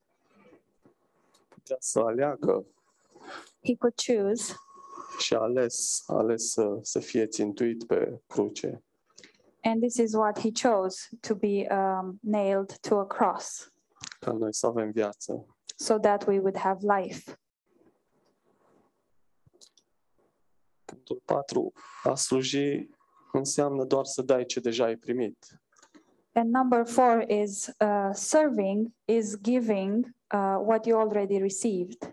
Putea 1.49 1.76
să 1.78 1.99
aleagă 2.00 2.64
He 3.64 3.76
could 3.76 3.95
choose, 4.07 4.54
și 5.19 5.35
a 5.35 5.38
ales, 5.40 6.02
a 6.07 6.16
ales 6.16 6.50
să, 6.50 6.78
să 6.83 6.99
fie 6.99 7.26
țintuit 7.26 7.85
pe 7.87 8.21
cruce. 8.26 8.83
and 9.62 9.83
this 9.83 9.97
is 9.99 10.14
what 10.14 10.38
he 10.38 10.50
chose 10.50 11.09
to 11.21 11.35
be 11.35 11.66
um, 11.71 12.19
nailed 12.23 12.78
to 12.80 12.99
a 12.99 13.07
cross 13.07 13.73
ca 14.21 14.33
noi 14.33 14.54
să 14.54 14.66
avem 14.66 14.90
viață. 14.90 15.47
so 15.76 15.99
that 15.99 16.26
we 16.26 16.38
would 16.38 16.57
have 16.57 16.78
life. 17.00 17.38
Punctul 20.90 21.20
4. 21.25 21.73
A 22.02 22.14
sluji 22.14 22.88
înseamnă 23.32 23.85
doar 23.85 24.04
să 24.04 24.23
dai 24.23 24.44
ce 24.44 24.61
deja 24.61 24.85
ai 24.85 24.97
primit. 24.97 25.61
And 26.32 26.54
number 26.54 26.87
four 26.87 27.25
is 27.28 27.66
uh, 27.66 28.11
serving 28.12 28.92
is 29.04 29.40
giving 29.40 30.04
uh, 30.04 30.56
what 30.64 30.87
you 30.87 31.00
already 31.00 31.38
received. 31.38 32.12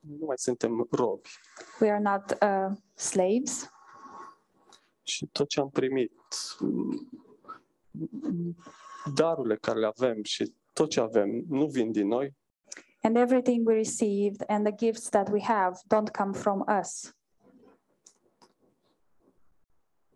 Nu 0.00 0.26
mai 0.26 0.38
suntem 0.38 0.86
robi. 0.90 1.28
We 1.80 1.90
are 1.90 2.00
not 2.00 2.38
uh, 2.42 2.76
slaves, 2.94 3.70
Și 5.02 5.26
tot 5.26 5.48
ce 5.48 5.60
am 5.60 5.68
primit, 5.70 6.12
m, 6.60 8.56
darurile 9.14 9.56
care 9.56 9.78
le 9.78 9.86
avem 9.86 10.22
și 10.22 10.52
tot 10.72 10.90
ce 10.90 11.00
avem, 11.00 11.44
nu 11.48 11.66
vin 11.66 11.92
din 11.92 12.06
noi, 12.06 12.34
and 13.02 13.16
everything 13.16 13.66
we 13.66 13.74
received 13.74 14.44
and 14.46 14.66
the 14.66 14.86
gifts 14.86 15.08
that 15.08 15.28
we 15.30 15.40
have 15.42 15.72
don't 15.94 16.10
come 16.10 16.32
from 16.32 16.64
us. 16.80 17.12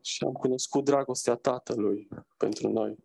și 0.01 0.25
am 0.25 0.33
cunoscut 0.33 0.85
dragostea 0.85 1.35
Tatălui 1.35 2.09
pentru 2.37 2.69
noi. 2.69 2.97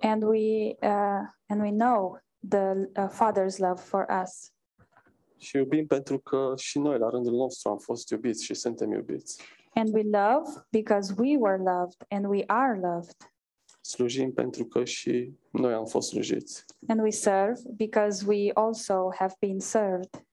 And 0.00 0.22
we 0.22 0.76
uh, 0.82 1.20
and 1.46 1.60
we 1.60 1.70
know 1.70 2.18
the 2.48 2.72
uh, 2.96 3.08
Father's 3.10 3.56
love 3.58 3.80
for 3.80 4.06
us, 4.22 4.52
Și 5.36 5.56
iubim 5.56 5.86
pentru 5.86 6.18
că 6.18 6.52
și 6.56 6.78
noi, 6.78 6.98
la 6.98 7.08
rândul 7.08 7.32
nostru, 7.34 7.68
am 7.70 7.78
fost 7.78 8.10
iubiți 8.10 8.44
și 8.44 8.54
suntem 8.54 8.90
iubiți. 8.92 9.42
and 9.74 9.94
we 9.94 10.02
love 10.02 10.50
because 10.70 11.14
we 11.18 11.36
were 11.38 11.56
loved 11.62 12.04
and 12.08 12.26
we 12.26 12.42
are 12.46 12.78
loved, 12.80 13.16
Slujim 13.84 14.32
pentru 14.32 14.64
că 14.64 14.84
și 14.84 15.32
noi 15.50 15.72
am 15.72 15.84
fost 15.86 16.08
slujiți. 16.08 16.64
and 16.88 17.00
we 17.00 17.10
serve 17.10 17.60
because 17.76 18.24
we 18.26 18.50
also 18.54 19.08
have 19.14 19.34
been 19.40 19.60
served. 19.60 20.24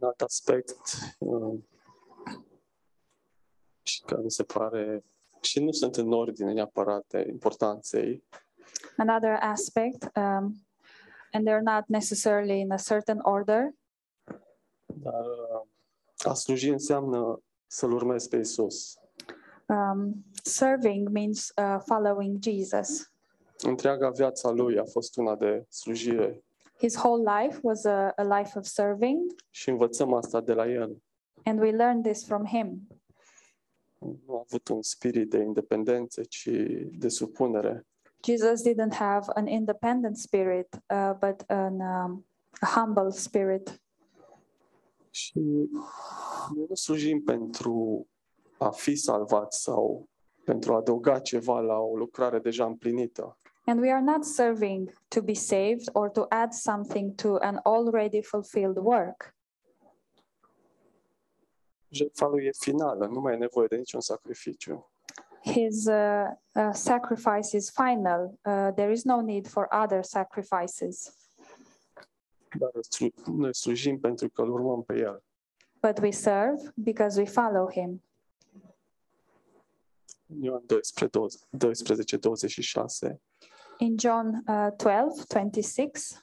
Un 0.00 0.08
alt 0.08 0.20
aspect 0.20 0.76
uh, 1.18 1.58
și 3.82 4.00
care 4.02 4.22
mi 4.22 4.30
se 4.30 4.42
pare 4.42 5.04
și 5.40 5.60
nu 5.64 5.72
sunt 5.72 5.96
în 5.96 6.12
ordine 6.12 6.52
neapărat 6.52 7.04
de 7.08 7.26
importanței, 7.28 8.24
Another 8.96 9.38
aspect, 9.40 10.02
um, 10.16 10.66
and 11.32 11.48
they're 11.48 11.62
not 11.62 11.84
necessarily 11.86 12.60
in 12.60 12.72
a 12.72 12.76
certain 12.76 13.18
order, 13.22 13.70
dar 14.86 15.24
uh, 15.24 15.66
a 16.24 16.34
sluji 16.34 16.68
înseamnă 16.68 17.42
să-L 17.66 17.92
urmezi 17.92 18.28
pe 18.28 18.36
Isus. 18.36 18.98
Um, 19.72 20.24
serving 20.42 21.08
means 21.10 21.52
uh, 21.56 21.78
following 21.84 22.42
Jesus. 22.42 23.12
Întreaga 23.62 24.10
viața 24.10 24.50
Lui 24.50 24.78
a 24.78 24.84
fost 24.84 25.16
una 25.16 25.36
de 25.36 25.66
slujire 25.68 26.42
His 26.78 26.96
whole 26.96 27.22
life 27.42 27.58
was 27.62 27.84
a, 27.84 28.12
a 28.16 28.38
life 28.38 28.58
of 28.58 28.64
serving, 28.64 29.34
și 29.50 29.68
învățăm 29.68 30.12
asta 30.14 30.40
de 30.40 30.52
la 30.52 30.70
El. 30.70 31.02
and 31.44 31.60
we 31.60 31.70
learned 31.70 32.04
this 32.04 32.24
from 32.24 32.44
him. 32.46 32.86
Nu 33.98 34.34
a 34.34 34.44
avut 34.46 34.68
un 34.68 34.82
spirit 34.82 35.30
de 35.30 35.38
independență, 35.38 36.22
ci 36.22 36.48
de 36.98 37.08
supunere. 37.08 37.86
Jesus 38.24 38.62
didn't 38.62 38.94
have 38.94 39.26
an 39.34 39.46
independent 39.46 40.16
spirit, 40.16 40.68
uh, 40.74 41.12
but 41.20 41.44
an, 41.46 41.80
um, 41.80 42.26
a 42.60 42.66
humble 42.66 43.10
spirit. 43.10 43.82
Și 45.10 45.38
noi 46.54 46.66
nu 46.68 46.74
slujim 46.74 47.22
pentru 47.22 48.06
a 48.62 48.70
fi 48.70 48.96
salvați 48.96 49.62
sau 49.62 50.08
pentru 50.44 50.72
a 50.72 50.76
adăuga 50.76 51.18
ceva 51.18 51.60
la 51.60 51.78
o 51.78 51.96
lucrare 51.96 52.38
deja 52.38 52.64
împlinită. 52.64 53.36
And 53.66 53.80
we 53.80 53.92
are 53.92 54.02
not 54.02 54.24
serving 54.24 54.90
to 55.08 55.20
be 55.22 55.32
saved 55.34 55.88
or 55.92 56.10
to 56.10 56.26
add 56.28 56.52
something 56.52 57.14
to 57.14 57.36
an 57.40 57.56
already 57.62 58.22
fulfilled 58.22 58.76
work. 58.76 59.34
Jertfa 61.88 62.26
lui 62.26 62.44
e 62.44 62.50
finală, 62.58 63.06
nu 63.06 63.20
mai 63.20 63.34
e 63.34 63.36
nevoie 63.36 63.66
de 63.66 63.76
niciun 63.76 64.00
sacrificiu. 64.00 64.90
His 65.44 65.86
uh, 65.86 66.24
uh, 66.54 66.70
sacrifice 66.72 67.56
is 67.56 67.70
final. 67.70 68.38
Uh, 68.44 68.68
there 68.74 68.92
is 68.92 69.04
no 69.04 69.20
need 69.20 69.46
for 69.48 69.68
other 69.84 70.02
sacrifices, 70.04 71.16
Dar 72.58 72.70
slu- 72.90 73.34
noi 73.36 73.54
slujim 73.54 73.98
pentru 74.00 74.28
că 74.30 74.42
îl 74.42 74.50
urmăm 74.50 74.82
pe 74.82 74.94
El. 74.98 75.22
but 75.82 75.98
we 75.98 76.10
serve 76.10 76.72
because 76.74 77.20
we 77.20 77.26
follow 77.26 77.70
him. 77.70 78.02
În 80.34 80.42
Ioan 80.42 80.62
12, 80.66 81.38
12, 81.50 82.16
26, 82.16 83.20
In 83.78 83.96
John 83.98 84.26
uh, 84.26 84.68
12 84.76 85.26
26, 85.28 86.20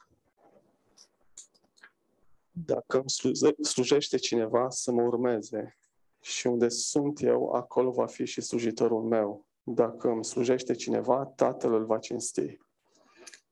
Dacă 2.51 2.97
îmi 2.97 3.09
sluze- 3.09 3.55
slujește 3.61 4.17
cineva 4.17 4.69
să 4.69 4.91
mă 4.91 5.01
urmeze 5.01 5.77
și 6.21 6.47
unde 6.47 6.67
sunt 6.69 7.21
eu, 7.21 7.49
acolo 7.51 7.91
va 7.91 8.05
fi 8.05 8.25
și 8.25 8.41
slujitorul 8.41 9.03
meu. 9.03 9.45
Dacă 9.63 10.09
îmi 10.09 10.25
slujește 10.25 10.73
cineva, 10.73 11.25
Tatăl 11.25 11.73
îl 11.73 11.85
va 11.85 11.97
cinsti. 11.97 12.57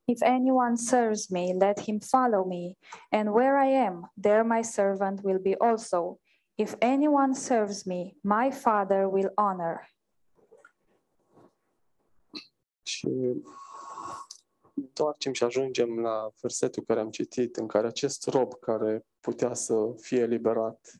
If 0.06 0.22
anyone 0.22 0.76
serves 0.76 1.28
me, 1.28 1.54
let 1.54 1.80
him 1.82 2.00
follow 2.00 2.46
me, 2.46 2.74
and 3.10 3.30
where 3.30 3.70
I 3.70 3.86
am, 3.88 4.12
there 4.22 4.42
my 4.44 4.64
servant 4.64 5.20
will 5.24 5.40
be 5.40 5.56
also. 5.58 6.20
If 6.56 6.76
anyone 6.80 7.34
serves 7.34 7.84
me, 7.84 8.12
my 8.22 8.52
Father 8.52 9.06
will 9.06 9.32
honor. 9.36 9.96
Și 12.98 13.08
ne 13.08 13.34
întoarcem 14.74 15.34
și 15.34 15.44
ajungem 15.44 16.00
la 16.00 16.30
versetul 16.42 16.84
care 16.88 17.00
am 17.00 17.10
citit, 17.10 17.56
în 17.56 17.68
care 17.68 17.88
acest 17.88 18.28
rob 18.28 18.54
care 18.60 19.06
putea 19.20 19.54
să 19.54 19.76
fie 20.02 20.20
eliberat, 20.20 20.92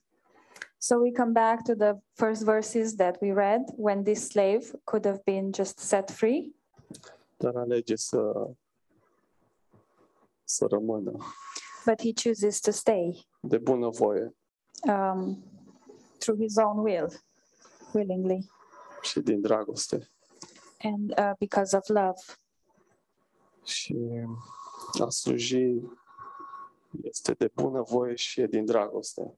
So 0.80 0.96
we 0.96 1.12
come 1.12 1.32
back 1.32 1.64
to 1.64 1.74
the 1.76 1.94
first 2.14 2.44
verses 2.44 2.96
that 2.96 3.18
we 3.22 3.34
read 3.34 3.62
when 3.76 4.04
this 4.04 4.28
slave 4.28 4.60
could 4.84 5.06
have 5.06 5.22
been 5.26 5.54
just 5.54 5.80
set 5.80 6.12
free, 6.12 6.56
dar 7.38 7.56
alege 7.56 7.96
să, 7.96 8.50
să 10.44 10.66
rămână 10.70 11.12
but 11.86 12.02
he 12.02 12.12
chooses 12.24 12.60
to 12.60 12.72
stay 12.72 13.28
de 13.40 13.58
bună 13.58 13.90
voie. 13.90 14.36
um, 14.88 15.44
through 16.18 16.40
his 16.40 16.58
own 16.58 16.78
will, 16.78 17.10
willingly, 17.94 18.50
și 19.02 19.20
din 19.20 19.42
dragoste. 19.42 20.12
And 20.80 21.14
uh, 21.18 21.34
because 21.40 21.76
of 21.78 21.88
love. 21.88 22.22
Și 23.64 23.98
a 25.00 25.10
sluji 25.10 25.82
este 27.04 27.34
de 27.34 27.52
bună 27.54 27.82
voie 27.82 28.16
și 28.16 28.42
e 28.42 28.48
din 28.48 28.66
dragoste. 28.66 29.34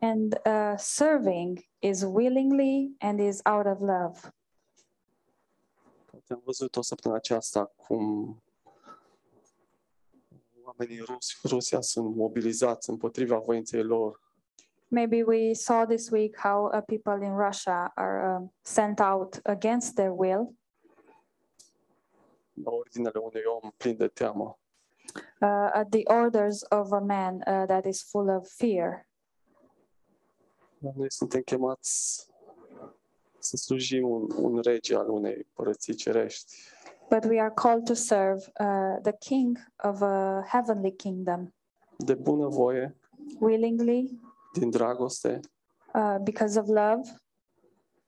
And 0.00 0.40
uh, 0.46 0.74
serving 0.76 1.64
is 1.78 2.02
willingly 2.02 2.94
and 2.98 3.20
is 3.20 3.40
out 3.44 3.66
of 3.66 3.78
love. 3.78 4.18
Poate 6.10 6.32
am 6.32 6.40
văzut 6.44 6.76
o 6.76 6.82
săptămână 6.82 7.20
aceasta 7.20 7.72
cum 7.76 8.36
oamenii 10.64 10.98
rusi, 10.98 11.38
Rusia 11.42 11.80
sunt 11.80 12.14
mobilizați 12.16 12.90
împotriva 12.90 13.38
voinței 13.38 13.82
lor 13.82 14.28
Maybe 14.92 15.22
we 15.22 15.54
saw 15.54 15.84
this 15.84 16.10
week 16.10 16.36
how 16.36 16.68
uh, 16.74 16.80
people 16.80 17.24
in 17.24 17.36
Russia 17.36 17.92
are 17.94 18.36
um, 18.36 18.52
sent 18.62 19.00
out 19.00 19.40
against 19.44 19.94
their 19.94 20.12
will 20.12 20.54
la 22.64 22.70
ordinele 22.70 23.18
unui 23.18 23.42
om 23.62 23.70
plin 23.76 23.96
de 23.96 24.08
teamă. 24.08 24.58
uh, 25.42 25.70
at 25.72 25.90
the 25.90 26.02
orders 26.04 26.62
of 26.70 26.92
a 26.92 26.98
man 27.00 27.34
uh, 27.34 27.64
that 27.66 27.84
is 27.84 28.02
full 28.10 28.28
of 28.28 28.48
fear. 28.48 29.06
Dar 30.78 30.92
noi 30.96 31.10
suntem 31.12 31.40
chemați 31.40 32.26
să 33.38 33.56
slujim 33.56 34.08
un, 34.10 34.28
un 34.36 34.60
rege 34.60 34.94
al 34.96 35.08
unei 35.08 35.46
părății 35.52 35.94
cerești. 35.94 36.54
But 37.10 37.24
we 37.24 37.40
are 37.40 37.52
called 37.54 37.84
to 37.84 37.94
serve 37.94 38.52
uh, 38.60 39.00
the 39.02 39.12
King 39.18 39.58
of 39.82 40.00
a 40.00 40.44
heavenly 40.46 40.92
kingdom 40.96 41.54
De 41.96 42.14
bună 42.14 42.48
voie, 42.48 42.96
willingly 43.40 44.20
din 44.52 44.70
dragoste, 44.70 45.40
uh, 45.94 46.16
because 46.22 46.58
of 46.60 46.66
love. 46.66 47.00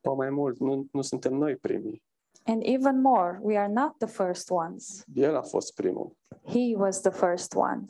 ba 0.01 0.11
mai 0.13 0.29
mult, 0.29 0.59
nu, 0.59 0.87
nu 0.91 1.01
suntem 1.01 1.33
noi 1.33 1.55
primii. 1.55 2.03
And 2.45 2.63
even 2.63 3.01
more, 3.01 3.39
we 3.41 3.57
are 3.57 3.69
not 3.69 3.97
the 3.97 4.07
first 4.07 4.49
ones. 4.49 5.05
El 5.15 5.35
a 5.35 5.41
fost 5.41 5.73
primul. 5.73 6.15
He 6.45 6.75
was 6.75 7.01
the 7.01 7.11
first 7.11 7.55
one. 7.55 7.85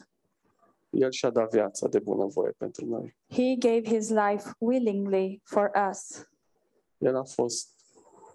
El 0.89 1.11
și-a 1.11 1.29
dat 1.29 1.49
viața 1.49 1.87
de 1.87 2.03
pentru 2.57 2.85
noi. 2.85 3.15
He 3.29 3.55
gave 3.55 3.81
his 3.81 4.09
life 4.09 4.55
willingly 4.57 5.41
for 5.43 5.71
us. 5.89 6.27
El 6.97 7.15
a 7.15 7.23
fost 7.23 7.69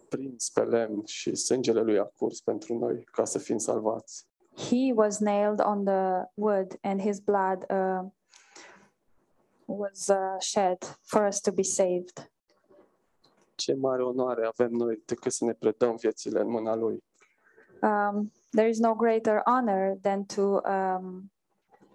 prins 0.09 0.51
pe 0.51 0.61
lemn 0.61 1.03
și 1.05 1.35
sângele 1.35 1.81
lui 1.81 1.99
a 1.99 2.05
curs 2.05 2.41
pentru 2.41 2.79
noi 2.79 3.05
ca 3.05 3.25
să 3.25 3.39
fim 3.39 3.59
salvați. 3.59 4.27
He 4.57 4.93
was 4.95 5.19
nailed 5.19 5.61
on 5.61 5.85
the 5.85 6.31
wood, 6.35 6.79
and 6.83 7.01
his 7.01 7.21
blood 7.21 7.67
uh, 7.71 8.11
was 9.65 10.09
uh, 10.09 10.41
shed 10.41 10.79
for 11.03 11.27
us 11.27 11.41
to 11.41 11.53
be 11.53 11.63
saved. 11.63 12.31
Ce 13.59 13.75
mare 13.75 14.03
onoare 14.03 14.47
avem 14.47 14.71
noi 14.71 15.03
decât 15.07 15.33
să 15.33 15.45
ne 15.45 15.53
predăm 15.53 15.97
viețile 15.97 16.41
în 16.41 16.51
mâna 16.51 16.75
lui. 16.75 17.05
Um, 17.83 18.33
there 18.51 18.69
is 18.69 18.79
no 18.79 18.95
greater 18.95 19.43
honor 19.45 19.97
than 20.01 20.25
to 20.25 20.43
um, 20.43 21.31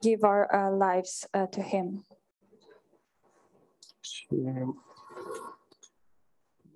give 0.02 0.28
our 0.28 0.48
uh, 0.54 0.78
lives 0.80 1.28
uh, 1.34 1.48
to 1.48 1.62
Him. 1.62 2.06
Și 4.00 4.28
nu 4.32 4.84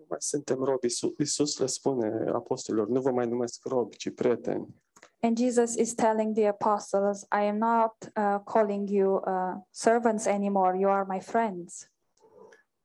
mai 0.08 0.18
suntem 0.20 0.64
robi. 0.64 0.86
Iisus, 0.86 1.14
Iisus 1.18 1.60
le 1.60 1.66
spune 1.66 2.30
apostolilor, 2.34 2.88
nu 2.88 3.02
vă 3.02 3.12
mai 3.12 3.28
numesc 3.28 3.66
robi, 3.66 3.98
ci 3.98 4.14
prieteni. 4.14 4.76
And 5.22 5.38
Jesus 5.38 5.76
is 5.76 5.94
telling 5.94 6.36
the 6.36 6.48
apostles, 6.48 7.24
I 7.24 7.48
am 7.48 7.58
not 7.58 8.12
uh, 8.16 8.40
calling 8.44 8.90
you 8.90 9.22
uh, 9.26 9.56
servants 9.72 10.26
anymore, 10.26 10.78
you 10.78 10.92
are 10.92 11.06
my 11.08 11.20
friends. 11.20 11.90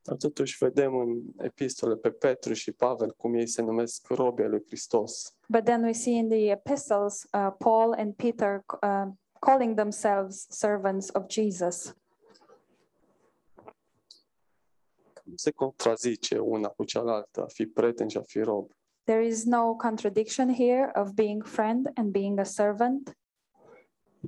Dar 0.03 0.17
totuși 0.17 0.57
vedem 0.59 0.97
în 0.97 1.23
epistole 1.39 1.97
pe 1.97 2.11
Petru 2.11 2.53
și 2.53 2.73
Pavel 2.73 3.15
cum 3.17 3.35
ei 3.35 3.47
se 3.47 3.63
numesc 3.63 4.09
robi 4.09 4.43
ai 4.43 4.49
lui 4.49 4.63
Hristos. 4.67 5.35
But 5.49 5.65
then 5.65 5.83
we 5.83 5.93
see 5.93 6.13
in 6.13 6.29
the 6.29 6.51
epistles 6.51 7.23
uh, 7.23 7.49
Paul 7.59 7.95
and 7.99 8.15
Peter 8.15 8.65
uh, 8.83 9.13
calling 9.39 9.75
themselves 9.75 10.47
servants 10.49 11.09
of 11.13 11.23
Jesus. 11.29 11.97
Nu 15.23 15.37
se 15.37 15.51
contrazice 15.51 16.39
una 16.39 16.69
cu 16.69 16.85
cealaltă, 16.85 17.43
a 17.43 17.47
fi 17.47 17.67
prieten 17.67 18.09
și 18.09 18.17
a 18.17 18.23
fi 18.23 18.41
rob. 18.41 18.71
There 19.05 19.27
is 19.27 19.45
no 19.45 19.75
contradiction 19.75 20.55
here 20.55 20.91
of 20.95 21.11
being 21.11 21.45
friend 21.45 21.91
and 21.95 22.11
being 22.11 22.39
a 22.39 22.45
servant. 22.45 23.17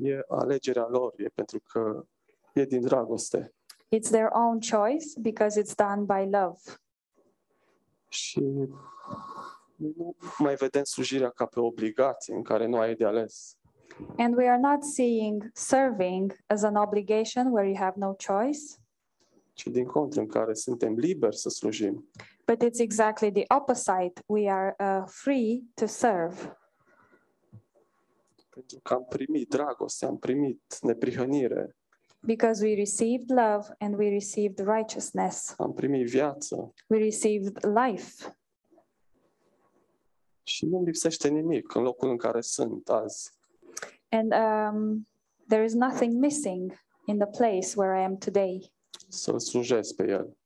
E 0.02 0.20
alegerea 0.28 0.86
lor, 0.88 1.14
e 1.16 1.28
pentru 1.34 1.60
că 1.60 2.06
e 2.52 2.64
din 2.64 2.80
dragoste. 2.80 3.54
It's 3.88 4.10
their 4.10 4.28
own 4.32 4.60
choice 4.60 5.20
because 5.20 5.62
it's 5.62 5.74
done 5.74 6.02
by 6.02 6.30
love. 6.30 6.58
Și 8.08 8.40
nu 9.76 10.16
mai 10.38 10.54
vedem 10.54 10.84
slujirea 10.84 11.30
ca 11.30 11.46
pe 11.46 11.60
obligație 11.60 12.34
în 12.34 12.42
care 12.42 12.66
nu 12.66 12.78
ai 12.78 12.94
de 12.94 13.04
ales. 13.04 13.56
And 14.16 14.36
we 14.36 14.48
are 14.48 14.60
not 14.60 14.84
seeing 14.84 15.50
serving 15.52 16.36
as 16.46 16.62
an 16.62 16.74
obligation 16.76 17.46
where 17.52 17.68
you 17.68 17.76
have 17.76 17.94
no 17.96 18.14
choice, 18.26 18.60
ci 19.52 19.66
din 19.66 19.86
contră 19.86 20.20
în 20.20 20.26
care 20.26 20.54
suntem 20.54 20.94
liberi 20.94 21.36
să 21.36 21.48
slujim. 21.48 22.08
but 22.46 22.62
it's 22.64 22.78
exactly 22.80 23.32
the 23.32 23.44
opposite. 23.54 24.12
We 24.26 24.50
are 24.50 24.74
uh, 24.78 25.02
free 25.06 25.62
to 25.74 25.86
serve 25.86 26.56
Pentru 28.50 28.80
că 28.82 28.94
am 28.94 29.04
primit 29.08 29.48
dragoste, 29.48 30.06
am 30.06 30.18
primit 30.18 30.78
neprihănire, 30.80 31.76
because 32.26 32.64
we 32.64 32.74
received 32.74 33.30
love 33.30 33.66
and 33.78 33.96
we 33.96 34.08
received 34.08 34.58
righteousness. 34.58 35.54
am 35.58 35.72
primit 35.72 36.06
viață 36.08 36.72
We 36.88 36.98
received 36.98 37.64
life. 37.64 38.36
și 40.42 40.66
nu-mi 40.66 40.84
lipsește 40.84 41.28
nimic 41.28 41.74
în 41.74 41.82
locul 41.82 42.08
în 42.10 42.16
care 42.16 42.40
sunt 42.40 42.88
azi. 42.88 43.32
And 44.08 44.32
um, 44.32 45.08
there 45.48 45.64
is 45.64 45.72
nothing 45.74 46.12
missing 46.12 46.72
in 47.06 47.18
the 47.18 47.28
place 47.38 47.72
where 47.76 48.00
I 48.00 48.04
am 48.04 48.16
today 48.16 48.72
Să-L 49.08 49.38
slujesc 49.38 49.94
pe 49.94 50.06
El. 50.08 50.36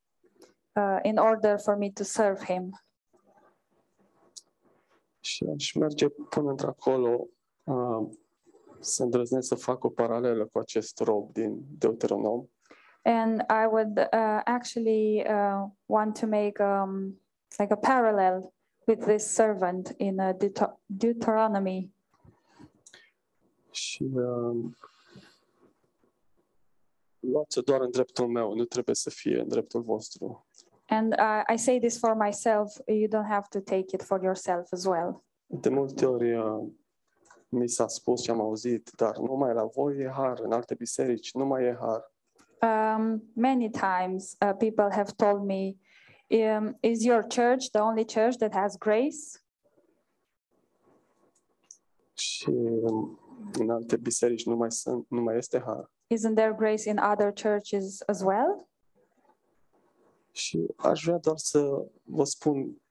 uh, 0.75 0.99
in 1.03 1.17
order 1.17 1.59
for 1.59 1.75
me 1.75 1.91
to 1.91 2.03
serve 2.03 2.43
Him. 2.45 2.81
Și 5.19 5.45
aș 5.55 5.73
merge 5.73 6.07
până 6.09 6.49
într-acolo 6.49 7.27
uh, 7.63 8.09
să 8.79 9.03
îndrăznesc 9.03 9.47
să 9.47 9.55
fac 9.55 9.83
o 9.83 9.89
paralelă 9.89 10.45
cu 10.45 10.59
acest 10.59 10.99
rob 10.99 11.33
din 11.33 11.65
Deuteronom. 11.77 12.45
And 13.03 13.41
I 13.41 13.65
would 13.71 13.97
uh, 13.97 14.41
actually 14.43 15.25
uh, 15.27 15.69
want 15.85 16.19
to 16.19 16.27
make 16.27 16.63
um, 16.63 17.21
like 17.57 17.73
a 17.73 17.77
parallel 17.77 18.53
with 18.87 19.05
this 19.05 19.23
servant 19.23 19.93
in 19.97 20.19
uh, 20.19 20.35
Deut- 20.37 20.79
Deuteronomy. 20.85 21.93
Și 23.71 24.03
uh, 24.13 24.65
luați-o 27.19 27.61
doar 27.61 27.81
în 27.81 27.91
dreptul 27.91 28.27
meu, 28.27 28.53
nu 28.53 28.63
trebuie 28.63 28.95
să 28.95 29.09
fie 29.09 29.39
în 29.39 29.47
dreptul 29.47 29.81
vostru. 29.81 30.47
And 30.87 31.13
uh, 31.13 31.43
I 31.53 31.57
say 31.57 31.79
this 31.79 31.99
for 31.99 32.13
myself. 32.13 32.77
You 32.85 33.07
don't 33.07 33.29
have 33.29 33.45
to 33.49 33.59
take 33.59 33.95
it 33.95 34.03
for 34.03 34.23
yourself 34.23 34.71
as 34.71 34.85
well. 34.85 35.23
De 35.45 35.69
multe 35.69 36.05
ori 36.05 36.35
uh, 36.35 36.67
mi 37.49 37.69
s-a 37.69 37.87
spus 37.87 38.21
și 38.21 38.29
am 38.29 38.39
auzit, 38.39 38.89
dar 38.95 39.17
numai 39.17 39.53
la 39.53 39.65
voi 39.65 39.97
e 39.97 40.09
har, 40.09 40.39
în 40.39 40.51
alte 40.51 40.73
biserici 40.73 41.33
nu 41.33 41.45
mai 41.45 41.63
e 41.63 41.77
har. 41.79 42.13
Um, 42.61 43.31
many 43.33 43.69
times 43.69 44.35
uh, 44.41 44.53
people 44.57 44.87
have 44.91 45.11
told 45.15 45.43
me, 45.43 45.75
um, 46.27 46.77
Is 46.81 47.03
your 47.03 47.21
church 47.21 47.69
the 47.71 47.79
only 47.81 48.05
church 48.05 48.37
that 48.37 48.53
has 48.53 48.77
grace? 48.77 49.43
Și 52.13 52.49
um, 52.49 53.19
în 53.59 53.69
alte 53.69 53.97
biserici 53.97 54.45
nu 54.45 54.55
mai, 54.55 54.71
sunt, 54.71 55.05
nu 55.09 55.21
mai 55.21 55.37
este 55.37 55.59
har. 55.59 55.91
Isn't 56.13 56.35
there 56.35 56.53
grace 56.57 56.89
in 56.89 56.97
other 56.97 57.33
churches 57.33 58.01
as 58.05 58.21
well? 58.21 58.67
Și 60.31 60.65
aș 60.77 61.03
vrea 61.03 61.17
doar 61.17 61.37
să 61.37 61.85
vă 62.03 62.23
spun 62.23 62.81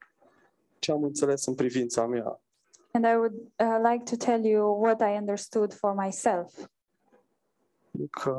ce 0.78 0.92
am 0.92 1.02
înțeles 1.02 1.46
în 1.46 1.54
privința 1.54 2.06
mea. 2.06 2.40
And 2.98 3.06
I 3.06 3.16
would 3.16 3.38
uh, 3.60 3.78
like 3.90 4.06
to 4.06 4.16
tell 4.16 4.44
you 4.44 4.72
what 4.72 5.02
I 5.02 5.14
understood 5.14 5.72
for 5.72 5.94
myself. 5.94 6.68
E 7.90 8.06
Că, 8.10 8.34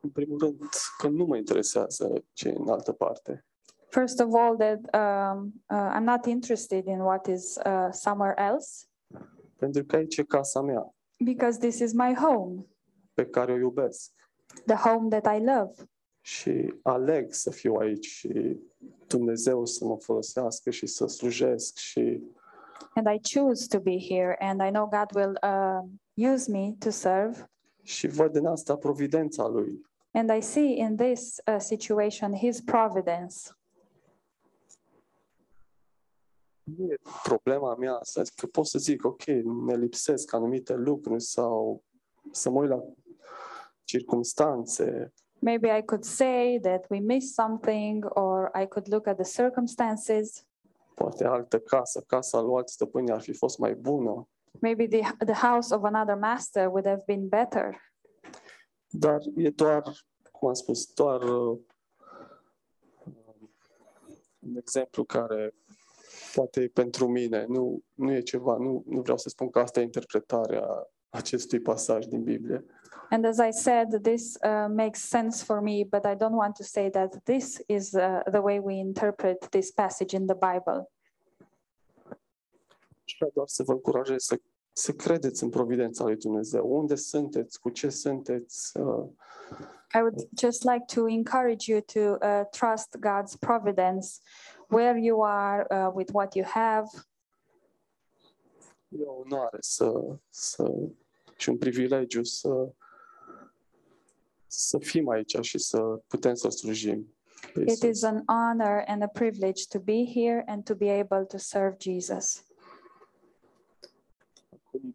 în 0.00 0.10
primul 0.10 0.38
rând, 0.38 0.58
că 0.98 1.08
nu 1.08 1.24
mă 1.24 1.36
interesează 1.36 2.24
ce 2.32 2.48
e 2.48 2.54
în 2.56 2.68
altă 2.68 2.92
parte. 2.92 3.44
First 3.88 4.20
of 4.20 4.34
all, 4.34 4.56
that 4.56 4.78
um, 4.78 5.52
uh, 5.70 5.94
I'm 5.96 6.04
not 6.04 6.24
interested 6.26 6.86
in 6.86 7.00
what 7.00 7.26
is 7.26 7.56
uh, 7.66 7.88
somewhere 7.90 8.34
else 8.42 8.86
Pentru 9.56 9.84
că 9.84 9.96
aici 9.96 10.16
e 10.16 10.22
casa 10.22 10.60
mea, 10.60 10.94
because 11.16 11.58
this 11.58 11.78
is 11.78 11.92
my 11.92 12.14
home, 12.14 12.66
pe 13.14 13.26
care 13.26 13.52
o 13.52 13.56
iubesc. 13.56 14.12
the 14.66 14.76
home 14.88 15.18
that 15.18 15.36
I 15.36 15.44
love. 15.44 15.72
și 16.20 16.74
aleg 16.82 17.32
să 17.32 17.50
fiu 17.50 17.74
aici 17.74 18.06
și 18.06 18.60
Dumnezeu 19.06 19.64
să 19.64 19.84
mă 19.84 19.96
folosească 19.96 20.70
și 20.70 20.86
să 20.86 21.06
slujesc 21.06 21.76
și 21.76 22.22
And 22.94 23.06
I 23.14 23.18
choose 23.34 23.66
to 23.68 23.80
be 23.80 23.98
here, 24.08 24.36
and 24.38 24.62
I 24.62 24.70
know 24.70 24.86
God 24.86 25.14
will 25.14 25.38
uh, 25.42 26.32
use 26.32 26.50
me 26.50 26.74
to 26.78 26.90
serve. 26.90 27.50
și 27.82 28.06
văd 28.06 28.36
în 28.36 28.46
asta 28.46 28.76
providența 28.76 29.46
lui. 29.46 29.88
And 30.12 30.30
I 30.36 30.40
see 30.40 30.76
in 30.76 30.96
this 30.96 31.36
uh, 31.46 31.56
situation 31.58 32.32
His 32.34 32.60
providence. 32.60 33.36
Nu 36.62 36.92
e 36.92 36.98
problema 37.22 37.74
mea 37.74 37.94
asta, 37.94 38.22
că 38.36 38.46
pot 38.46 38.66
să 38.66 38.78
zic, 38.78 39.04
ok, 39.04 39.24
ne 39.66 39.76
lipsesc 39.76 40.32
anumite 40.32 40.74
lucruri 40.74 41.22
sau 41.22 41.82
să 42.30 42.50
mă 42.50 42.60
uit 42.60 42.68
la 42.68 42.82
circumstanțe, 43.84 45.12
Maybe 45.42 45.70
I 45.70 45.82
could 45.82 46.04
say 46.04 46.58
that 46.62 46.86
we 46.90 47.00
missed 47.00 47.34
something, 47.34 48.04
or 48.14 48.50
I 48.54 48.66
could 48.66 48.88
look 48.88 49.06
at 49.06 49.16
the 49.16 49.24
circumstances. 49.24 50.44
Poate 51.00 51.24
altă 51.24 51.58
casă, 51.58 52.04
casa 52.06 52.40
lui 52.40 52.54
alt 52.56 52.68
stăpâni 52.68 53.10
ar 53.10 53.20
fi 53.20 53.32
fost 53.32 53.58
mai 53.58 53.74
bună, 53.74 54.28
Maybe 54.58 54.86
the, 54.86 55.24
the 55.24 55.46
house 55.46 55.74
of 55.74 55.82
another 55.84 56.16
master 56.16 56.66
would 56.66 56.86
have 56.86 57.02
been 57.06 57.28
better. 57.28 57.92
dar 58.88 59.20
e 59.36 59.50
doar, 59.50 59.82
cum 60.32 60.48
am 60.48 60.54
spus, 60.54 60.92
doar 60.94 61.22
uh, 61.22 61.58
un 64.38 64.56
exemplu 64.56 65.04
care 65.04 65.54
poate 66.34 66.60
e 66.62 66.68
pentru 66.68 67.08
mine, 67.08 67.44
nu, 67.48 67.82
nu 67.94 68.12
e 68.12 68.20
ceva, 68.20 68.56
nu, 68.56 68.82
nu 68.86 69.00
vreau 69.00 69.18
să 69.18 69.28
spun 69.28 69.50
că 69.50 69.58
asta 69.58 69.80
e 69.80 69.82
interpretarea 69.82 70.90
acestui 71.08 71.60
pasaj 71.60 72.04
din 72.04 72.22
Biblie. 72.22 72.64
And 73.10 73.24
as 73.24 73.40
I 73.40 73.50
said, 73.50 74.04
this 74.04 74.38
uh, 74.42 74.68
makes 74.68 75.00
sense 75.00 75.42
for 75.42 75.60
me, 75.60 75.84
but 75.84 76.06
I 76.06 76.14
don't 76.14 76.36
want 76.36 76.54
to 76.56 76.64
say 76.64 76.90
that 76.90 77.24
this 77.24 77.60
is 77.66 77.94
uh, 77.94 78.22
the 78.30 78.40
way 78.40 78.60
we 78.60 78.74
interpret 78.74 79.50
this 79.50 79.72
passage 79.72 80.14
in 80.14 80.26
the 80.26 80.36
Bible. 80.36 80.90
Și 83.04 83.16
vreau 83.16 83.30
doar 83.34 83.46
să 83.48 83.62
vă 83.62 83.72
încurajez 83.72 84.22
să, 84.22 84.40
să 84.72 84.92
credeți 84.92 85.42
în 85.42 85.50
providența 85.50 86.04
lui 86.04 86.16
Dumnezeu. 86.16 86.76
Unde 86.76 86.94
sunteți, 86.94 87.60
cu 87.60 87.70
ce 87.70 87.88
sunteți, 87.88 88.76
uh, 88.78 89.08
I 89.94 89.98
would 89.98 90.28
just 90.38 90.62
like 90.62 90.84
to 90.94 91.08
encourage 91.08 91.72
you 91.72 91.80
to 91.80 92.00
uh, 92.00 92.44
trust 92.50 92.96
God's 93.00 93.36
providence 93.40 94.20
where 94.68 94.96
you 94.98 95.22
are, 95.24 95.66
uh, 95.70 95.90
with 95.94 96.12
what 96.12 96.34
you 96.34 96.44
have. 96.44 96.86
e 98.88 99.02
o 99.04 99.12
onoare 99.12 99.58
să, 99.60 99.92
să, 100.28 100.72
și 101.36 101.48
un 101.48 101.58
privilegiu 101.58 102.22
să, 102.22 102.72
să 104.50 104.78
fim 104.78 105.08
aici 105.08 105.36
și 105.40 105.58
să 105.58 105.78
putem 106.06 106.34
să 106.34 106.48
slujim. 106.48 107.14
It 107.66 107.82
is 107.82 108.02
an 108.02 108.22
honor 108.26 108.84
and 108.86 109.02
a 109.02 109.06
privilege 109.06 109.62
to 109.68 109.78
be 109.78 110.04
here 110.14 110.44
and 110.46 110.64
to 110.64 110.74
be 110.74 110.90
able 110.90 111.24
to 111.24 111.38
serve 111.38 111.76
Jesus. 111.78 112.44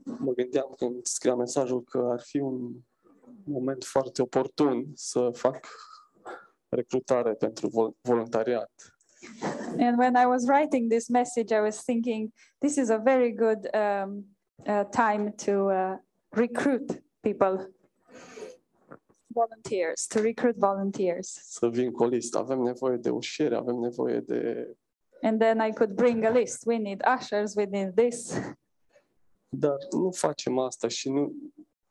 Mă 0.04 0.32
gândeam 0.32 0.74
când 0.78 1.06
scriam 1.06 1.38
mesajul 1.38 1.84
că 1.84 2.08
ar 2.12 2.22
fi 2.22 2.39
un 2.39 2.72
moment 3.44 3.84
foarte 3.84 4.22
oportun 4.22 4.91
să 4.94 5.30
fac 5.34 5.68
recrutare 6.70 7.34
pentru 7.34 7.68
vol- 7.68 7.96
voluntariat. 8.02 8.72
And 9.80 9.98
when 9.98 10.15
I 10.15 10.26
was 10.26 10.46
writing 10.48 10.89
this 10.89 11.08
message, 11.08 11.56
I 11.56 11.60
was 11.60 11.84
thinking 11.84 12.32
this 12.60 12.76
is 12.76 12.89
a 12.89 12.98
very 12.98 13.34
good 13.34 13.70
um, 13.74 14.26
uh, 14.68 14.84
time 14.89 15.34
to 15.46 15.52
uh, 15.52 15.98
recruit 16.30 17.04
people, 17.22 17.74
volunteers, 19.36 20.08
to 20.08 20.21
recruit 20.21 20.56
volunteers. 20.56 21.39
Să 21.41 21.69
vin 21.69 21.91
cu 21.91 22.04
o 22.04 22.08
listă. 22.08 22.38
Avem 22.38 22.60
nevoie 22.60 22.98
de 22.98 23.10
ușiere, 23.10 23.56
avem 23.56 23.76
nevoie 23.76 24.19
de... 24.19 24.69
And 25.21 25.39
then 25.39 25.60
I 25.69 25.74
could 25.74 25.93
bring 25.93 26.24
a 26.24 26.30
list. 26.30 26.65
We 26.65 26.78
need 26.78 27.02
ushers, 27.19 27.56
we 27.56 27.65
need 27.65 27.95
this. 27.95 28.34
Dar 29.50 29.78
nu 29.91 30.12
facem 30.12 30.60
asta 30.60 30.88
și 30.88 31.10
nu, 31.10 31.34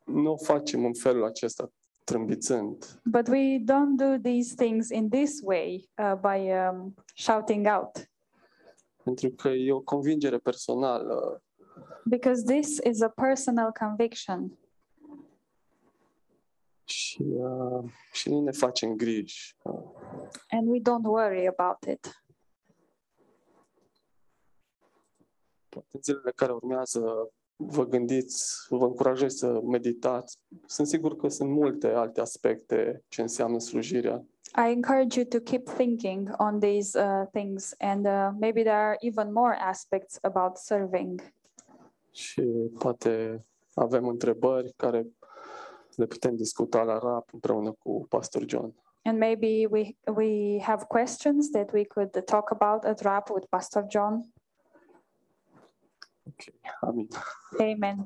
nu 0.05 0.31
o 0.31 0.37
facem 0.37 0.85
în 0.85 0.93
felul 0.93 1.25
acesta 1.25 1.71
trâmbițând. 2.03 3.01
But 3.03 3.27
we 3.27 3.57
don't 3.59 3.95
do 3.95 4.17
these 4.29 4.55
things 4.55 4.89
in 4.89 5.09
this 5.09 5.39
way 5.43 5.89
uh, 5.97 6.13
by 6.21 6.51
um, 6.51 6.93
shouting 7.15 7.67
out, 7.77 8.11
Pentru 9.03 9.29
că 9.29 9.47
e 9.47 9.71
o 9.71 9.81
convingere 9.81 10.37
personală 10.37 11.39
because 12.07 12.45
this 12.45 12.79
is 12.85 13.01
a 13.01 13.09
personal 13.09 13.71
conviction. 13.71 14.57
Și, 16.85 17.21
uh, 17.21 17.83
și 18.11 18.29
nu 18.29 18.41
ne 18.41 18.51
facem 18.51 18.95
griji. 18.95 19.55
Uh, 19.63 19.73
And 20.49 20.67
we 20.67 20.79
don't 20.79 21.05
worry 21.05 21.47
about 21.47 21.77
it. 21.91 22.23
poate 25.69 25.87
în 25.91 25.99
zilele 26.01 26.31
care 26.35 26.51
urmează 26.51 27.29
vă 27.55 27.85
gândiți, 27.85 28.65
vă 28.69 28.85
încurajez 28.85 29.33
să 29.35 29.61
meditați. 29.63 30.39
Sunt 30.65 30.87
sigur 30.87 31.15
că 31.15 31.27
sunt 31.27 31.49
multe 31.49 31.87
alte 31.87 32.21
aspecte 32.21 33.03
ce 33.07 33.21
înseamnă 33.21 33.59
slujirea. 33.59 34.25
I 34.67 34.71
encourage 34.71 35.19
you 35.19 35.27
to 35.27 35.39
keep 35.39 35.67
thinking 35.67 36.33
on 36.37 36.59
these 36.59 36.99
uh, 36.99 37.27
things, 37.31 37.73
and 37.77 38.05
uh, 38.05 38.29
maybe 38.39 38.61
there 38.61 38.75
are 38.77 38.97
even 38.99 39.31
more 39.31 39.57
aspects 39.59 40.17
about 40.21 40.57
serving. 40.57 41.33
Și 42.11 42.41
poate 42.79 43.45
avem 43.73 44.07
întrebări 44.07 44.73
care 44.75 45.07
le 45.97 46.05
putem 46.05 46.35
discuta 46.35 46.83
la 46.83 46.97
RAP 46.97 47.29
împreună 47.33 47.71
cu 47.71 48.05
Pastor 48.09 48.45
John. 48.45 48.73
And 49.03 49.17
maybe 49.17 49.67
we 49.69 49.95
we 50.15 50.59
have 50.61 50.85
questions 50.87 51.49
that 51.51 51.71
we 51.71 51.83
could 51.83 52.25
talk 52.25 52.51
about 52.51 52.85
at 52.85 53.01
RAP 53.01 53.29
with 53.29 53.45
Pastor 53.49 53.85
John. 53.87 54.33
Ok, 56.27 56.53
amin. 56.81 57.07
Amen. 57.59 58.05